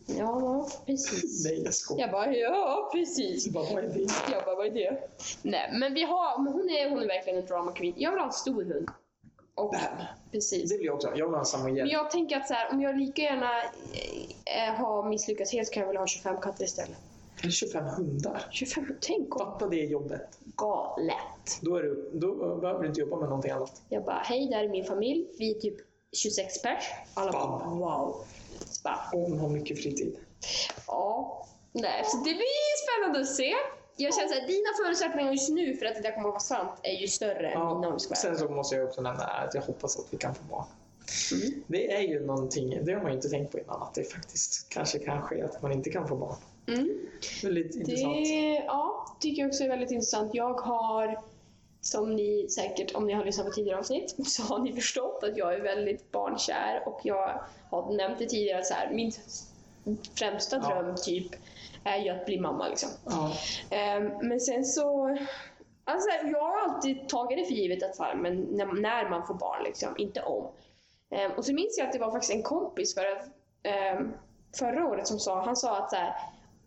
[0.07, 1.45] Ja, precis.
[1.45, 2.01] Nej, jag skojar.
[2.01, 3.49] Jag bara, ja precis.
[3.49, 4.07] Bara, vad är det?
[4.33, 5.09] Jag bara, vad är det?
[5.43, 7.95] Nej, men vi har, men hon är, hon är verkligen en drama queen.
[7.97, 8.89] Jag vill ha en stor hund.
[9.55, 9.81] Och, Bam.
[10.33, 10.71] precis.
[10.71, 11.09] Det vill jag också.
[11.09, 11.87] Jag vill ha en Men samoyed.
[11.89, 13.51] jag tänker att så här, om jag lika gärna
[14.45, 16.97] eh, har misslyckats helt kan jag väl ha 25 katter istället.
[17.43, 18.47] Eller 25 hundar.
[18.51, 19.47] 25, tänk om.
[19.47, 20.39] Fatta det jobbet.
[20.57, 21.59] Galet.
[21.61, 23.83] Då, är du, då behöver du inte jobba med någonting annat.
[23.89, 25.27] Jag bara, hej, där är min familj.
[25.39, 25.77] Vi är typ
[26.13, 26.85] 26 pers.
[27.15, 27.79] Alla bara, Bam.
[27.79, 28.17] wow.
[29.13, 30.17] Och hon har mycket fritid.
[30.87, 31.47] ja.
[31.73, 33.55] Nej, så det blir spännande att se.
[33.97, 36.71] Jag känner att dina förutsättningar just nu för att det där kommer att vara sant
[36.83, 39.99] är ju större än mina om Sen så måste jag också nämna att jag hoppas
[39.99, 40.65] att vi kan få barn.
[41.33, 41.63] Mm.
[41.67, 44.69] Det är ju någonting, det har man ju inte tänkt på innan, att det faktiskt
[44.69, 46.37] kanske kan ske att man inte kan få barn.
[46.67, 46.89] Mm.
[47.43, 48.15] Väldigt intressant.
[48.15, 50.35] Det ja, tycker jag också är väldigt intressant.
[50.35, 51.23] Jag har,
[51.83, 55.37] som ni säkert, om ni har lyssnat på tidigare avsnitt, så har ni förstått att
[55.37, 59.13] jag är väldigt barnkär och jag har nämnt det tidigare så här, min
[60.19, 60.69] främsta Ja.
[60.69, 61.27] dröm typ
[61.85, 62.89] är ju att bli mamma liksom.
[63.05, 63.33] Ja.
[63.71, 65.19] Ehm, men sen så,
[65.85, 69.35] alltså jag har alltid tagit det för givet att här, men när, när man får
[69.35, 70.47] barn liksom, inte om.
[71.11, 73.29] Ehm, och så minns jag att det var faktiskt en kompis för att,
[73.63, 74.13] ehm,
[74.59, 76.15] förra året som sa, han sa att så här,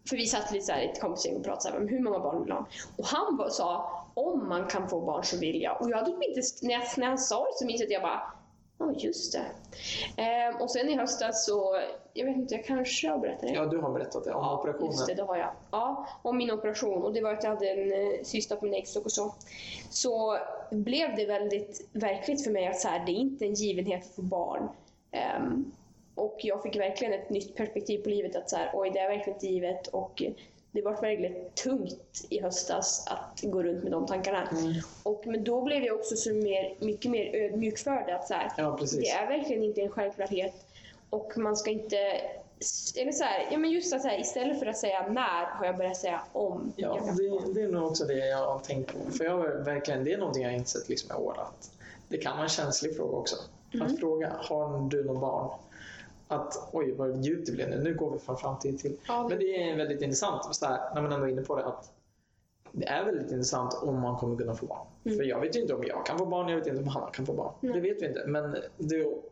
[0.09, 2.51] för vi satt lite så här ett kompisgäng och pratade men hur många barn vill
[2.51, 2.65] ha?
[2.97, 5.81] Och han var, sa, om man kan få barn så vill jag.
[5.81, 8.01] Och jag hade inte, när, jag, när han sa det så minns jag att jag
[8.01, 8.21] bara,
[8.77, 9.45] ja just det.
[10.21, 11.81] Ehm, och sen i höstas så,
[12.13, 13.53] jag vet inte, jag kanske har berättat det.
[13.53, 14.91] ja, du har berättat det om operationen.
[14.91, 15.51] Just det, det har jag.
[15.71, 17.03] Ja, om min operation.
[17.03, 19.35] Och det var att jag hade en eh, cysta på min äggstock och så.
[19.89, 20.37] Så
[20.69, 24.15] blev det väldigt verkligt för mig att så här, det är inte en givenhet att
[24.15, 24.69] få barn.
[25.11, 25.71] Ehm,
[26.15, 29.09] och jag fick verkligen ett nytt perspektiv på livet att så här, oj, det är
[29.09, 29.87] verkligen inte givet.
[29.87, 30.23] Och
[30.75, 34.47] det var väldigt tungt i höstas att gå runt med de tankarna.
[34.47, 34.73] Mm.
[35.03, 38.15] Och, men då blev jag också så mer, mycket mer ödmjuk för det.
[38.15, 40.53] Att så här, Ja, det är verkligen inte en självklarhet.
[41.09, 41.97] Och man ska inte...
[42.97, 45.65] Eller så här, ja men just att så här, istället för att säga när har
[45.65, 46.73] jag börjat säga om.
[46.75, 49.11] Ja, det, det är nog också det jag har tänkt på.
[49.11, 51.71] För jag verkligen, det är någonting jag har insett liksom i år att
[52.07, 53.35] det kan vara en känslig fråga också.
[53.73, 53.87] Mm.
[53.87, 55.59] Att fråga, har du någon barn?
[56.27, 58.97] Att oj vad djupt det blev nu, nu går vi från framtid till...
[59.07, 61.65] Ja, Men det är väldigt intressant, så här, när man ändå är inne på det,
[61.65, 61.91] att
[62.71, 64.87] det är väldigt intressant om man kommer kunna få barn.
[65.05, 65.17] Mm.
[65.17, 67.09] För jag vet ju inte om jag kan få barn, jag vet inte om Hanna
[67.09, 67.53] kan få barn.
[67.59, 67.73] Nej.
[67.73, 68.23] Det vet vi inte.
[68.27, 69.23] Men då,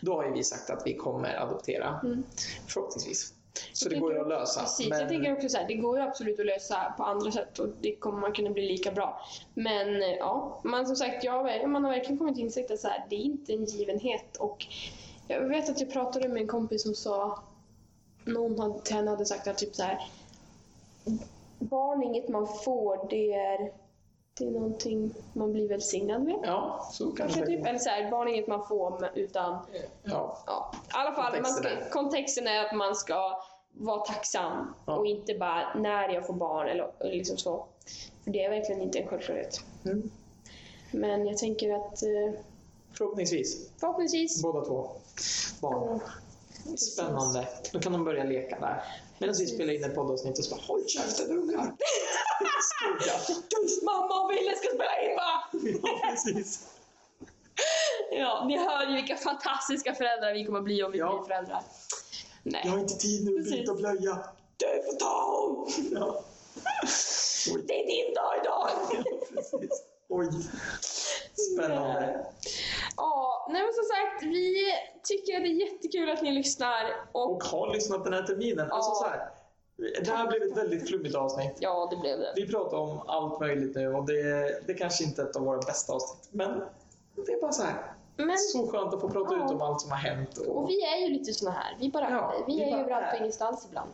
[0.00, 2.22] då har ju vi sagt att vi kommer adoptera, Mm.
[2.68, 3.34] förhoppningsvis.
[3.72, 4.60] Så Jag det går ju att lösa.
[4.60, 5.00] Precis, men...
[5.00, 7.68] jag tänker också så här, det går ju absolut att lösa på andra sätt och
[7.80, 9.20] det kommer man kunna bli lika bra.
[9.54, 13.06] Men ja, man som sagt, jag, man har verkligen kommit till insikt att så här,
[13.10, 14.36] det är inte en givenhet.
[14.36, 14.66] Och
[15.28, 17.38] jag vet att jag pratade med en kompis som sa,
[18.24, 19.98] någon hade, till henne hade sagt att typ så här,
[21.58, 23.72] barn är inget man får, det är,
[24.38, 26.38] det är någonting man blir välsignad med.
[26.42, 29.58] Ja, så kan Kanske det typ, eller så här, barn är inget man får utan.
[30.02, 33.40] Ja, Ja, i alla fall, Kontexten ska, är- kontexten är att man ska
[33.72, 34.96] vara tacksam Ja.
[34.96, 37.66] och inte bara när jag får barn eller eller liksom så.
[38.24, 39.60] För det är verkligen inte en självklarhet.
[39.84, 40.10] mm.
[40.90, 42.40] Men jag tänker att eh,
[42.98, 43.68] förhoppningsvis.
[43.80, 44.42] förhoppningsvis...
[44.42, 44.90] Båda två
[45.60, 46.00] barn.
[46.76, 47.48] Spännande.
[47.72, 48.84] Då kan de börja leka där.
[49.18, 51.76] Medan vi spelar in ett poddavsnitt och så bara Håll käften ungar!
[53.62, 54.30] Tyst mamma,
[56.02, 56.66] Precis.
[58.12, 61.16] Ja, ni hör ju vilka fantastiska föräldrar vi kommer att bli om vi Ja.
[61.18, 61.62] blir föräldrar.
[62.42, 62.62] Nej.
[62.64, 64.18] Jag har inte tid nu att byta blöja.
[64.56, 65.66] Du får ta hon!
[65.92, 66.22] Ja.
[67.66, 68.68] Det är din dag idag!
[68.92, 69.02] Ja,
[69.34, 69.82] precis.
[70.08, 70.28] Oj.
[71.34, 72.26] Spännande.
[72.96, 74.72] Ja, nej men som sagt, vi
[75.02, 78.70] tycker att det är jättekul att ni lyssnar och Och har lyssnat den här terminen.
[78.72, 78.94] Alltså Ja.
[78.94, 79.28] så här,
[80.04, 81.56] det här blev ett väldigt flummigt avsnitt.
[81.60, 82.32] ja, det blev det.
[82.36, 85.58] Vi pratar om allt möjligt nu och det, det kanske inte är ett av våra
[85.58, 86.28] bästa avsnitt.
[86.32, 86.60] Men
[87.26, 87.92] det är bara så här.
[88.16, 89.44] Men, Så skönt att få prata Ja.
[89.44, 90.38] ut om allt som har hänt.
[90.38, 92.72] Och, och vi är ju lite såna här, vi bara, Ja, vi vi är ju
[92.72, 93.12] bara överallt är.
[93.14, 93.90] och ingenstans ibland.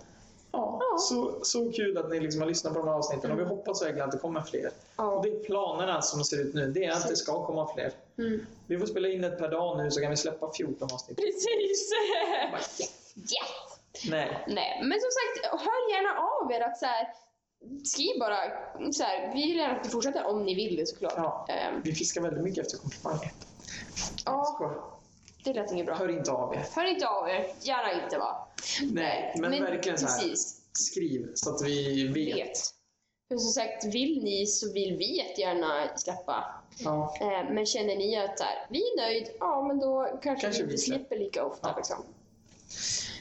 [0.53, 0.99] Ja, Ja.
[0.99, 3.83] Så, så kul att ni liksom har lyssnat på de här avsnitten och vi hoppas
[3.83, 4.67] verkligen att det kommer fler.
[4.67, 5.21] Och Ja.
[5.25, 7.93] det är planerna som ser ut nu, det är att det ska komma fler.
[8.19, 8.47] Mm.
[8.67, 11.17] Vi får spela in ett per dag nu så kan vi släppa 14 avsnitt.
[11.17, 11.91] Precis!
[12.53, 12.61] Bara,
[13.15, 13.47] Ja.
[14.11, 14.45] Nej.
[14.47, 17.09] Nej, men som sagt, hör gärna av er att så här,
[17.85, 18.37] skriv bara
[18.93, 21.13] så här, vi vill gärna att ni fortsätter om ni vill det såklart.
[21.17, 21.47] Ja.
[21.49, 23.33] Ehm, Vi fiskar väldigt mycket efter komplimanger.
[24.25, 24.81] ja.
[25.45, 25.95] Det lät inget bra.
[25.95, 26.67] Hör inte av er.
[26.75, 28.47] Hör inte av er, gärna inte va?
[28.93, 30.19] Nej, men, verkligen så här.
[30.19, 32.37] Precis, Skriv så att vi vet.
[32.37, 32.59] vet.
[33.29, 36.45] För som sagt, vill ni så vill vi jättegärna släppa.
[36.79, 37.17] Ja.
[37.21, 40.63] Eh, men känner ni att så här, vi är nöjd, ja men då kanske, Kanske
[40.63, 41.69] vi inte släpper lika ofta.
[41.69, 41.75] Ja.
[41.77, 41.97] Liksom.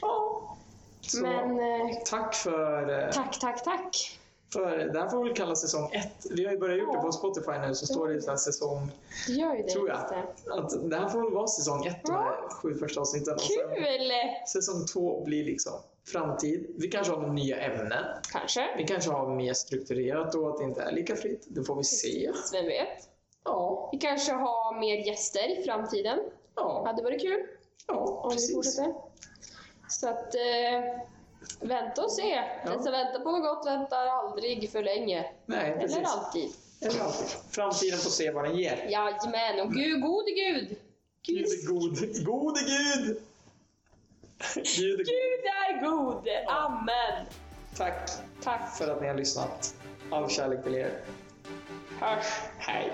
[0.00, 0.56] ja.
[1.00, 4.19] Så, Men eh, tack för, eh, tack, tack, tack.
[4.52, 4.78] För...
[4.78, 6.26] Det här får vi väl kalla säsong ett.
[6.30, 7.02] Vi har ju börjat gjort det Ja.
[7.02, 8.90] på Spotify nu så står det så här säsong...
[9.26, 9.68] Det gör ju det.
[9.68, 9.98] Tror jag.
[9.98, 10.52] det.
[10.54, 13.34] Att det här får väl vara säsong ett, de här sju första avsnitten.
[13.34, 14.12] Och Kul!
[14.52, 15.72] säsong två blir liksom
[16.12, 16.66] framtid.
[16.78, 18.04] Vi kanske har nya ämnen.
[18.32, 18.68] Kanske.
[18.76, 21.46] Vi kanske har mer strukturerat då, att det inte är lika fritt.
[21.48, 22.30] Det får vi se.
[22.52, 23.08] Vem vet?
[23.44, 26.18] Ja, Vi kanske har mer gäster i framtiden.
[26.56, 27.46] ja, Hade varit kul
[27.86, 27.94] ja
[28.24, 28.54] om vi precis.
[28.54, 28.94] fortsätter.
[29.88, 31.00] Så att eh,
[31.60, 32.42] vänta och se.
[32.64, 35.30] Den som väntar på något väntar aldrig för länge.
[35.46, 35.96] Nej, precis.
[35.96, 36.52] Eller alltid.
[36.80, 37.28] Eller alltid.
[37.50, 38.76] Framtiden får se vad den ger.
[38.90, 40.76] Jajamän, och gud, gode gud!
[41.22, 42.24] Gud är god.
[42.26, 43.22] Gode Gud!
[44.54, 45.06] Gud är god.
[45.06, 46.28] Gud är god!
[46.48, 47.26] Amen!
[47.76, 48.10] Tack
[48.42, 48.76] Tack.
[48.76, 49.74] för att ni har lyssnat.
[50.10, 51.00] All kärlek till er.
[52.00, 52.26] Hörs.
[52.58, 52.92] Hej!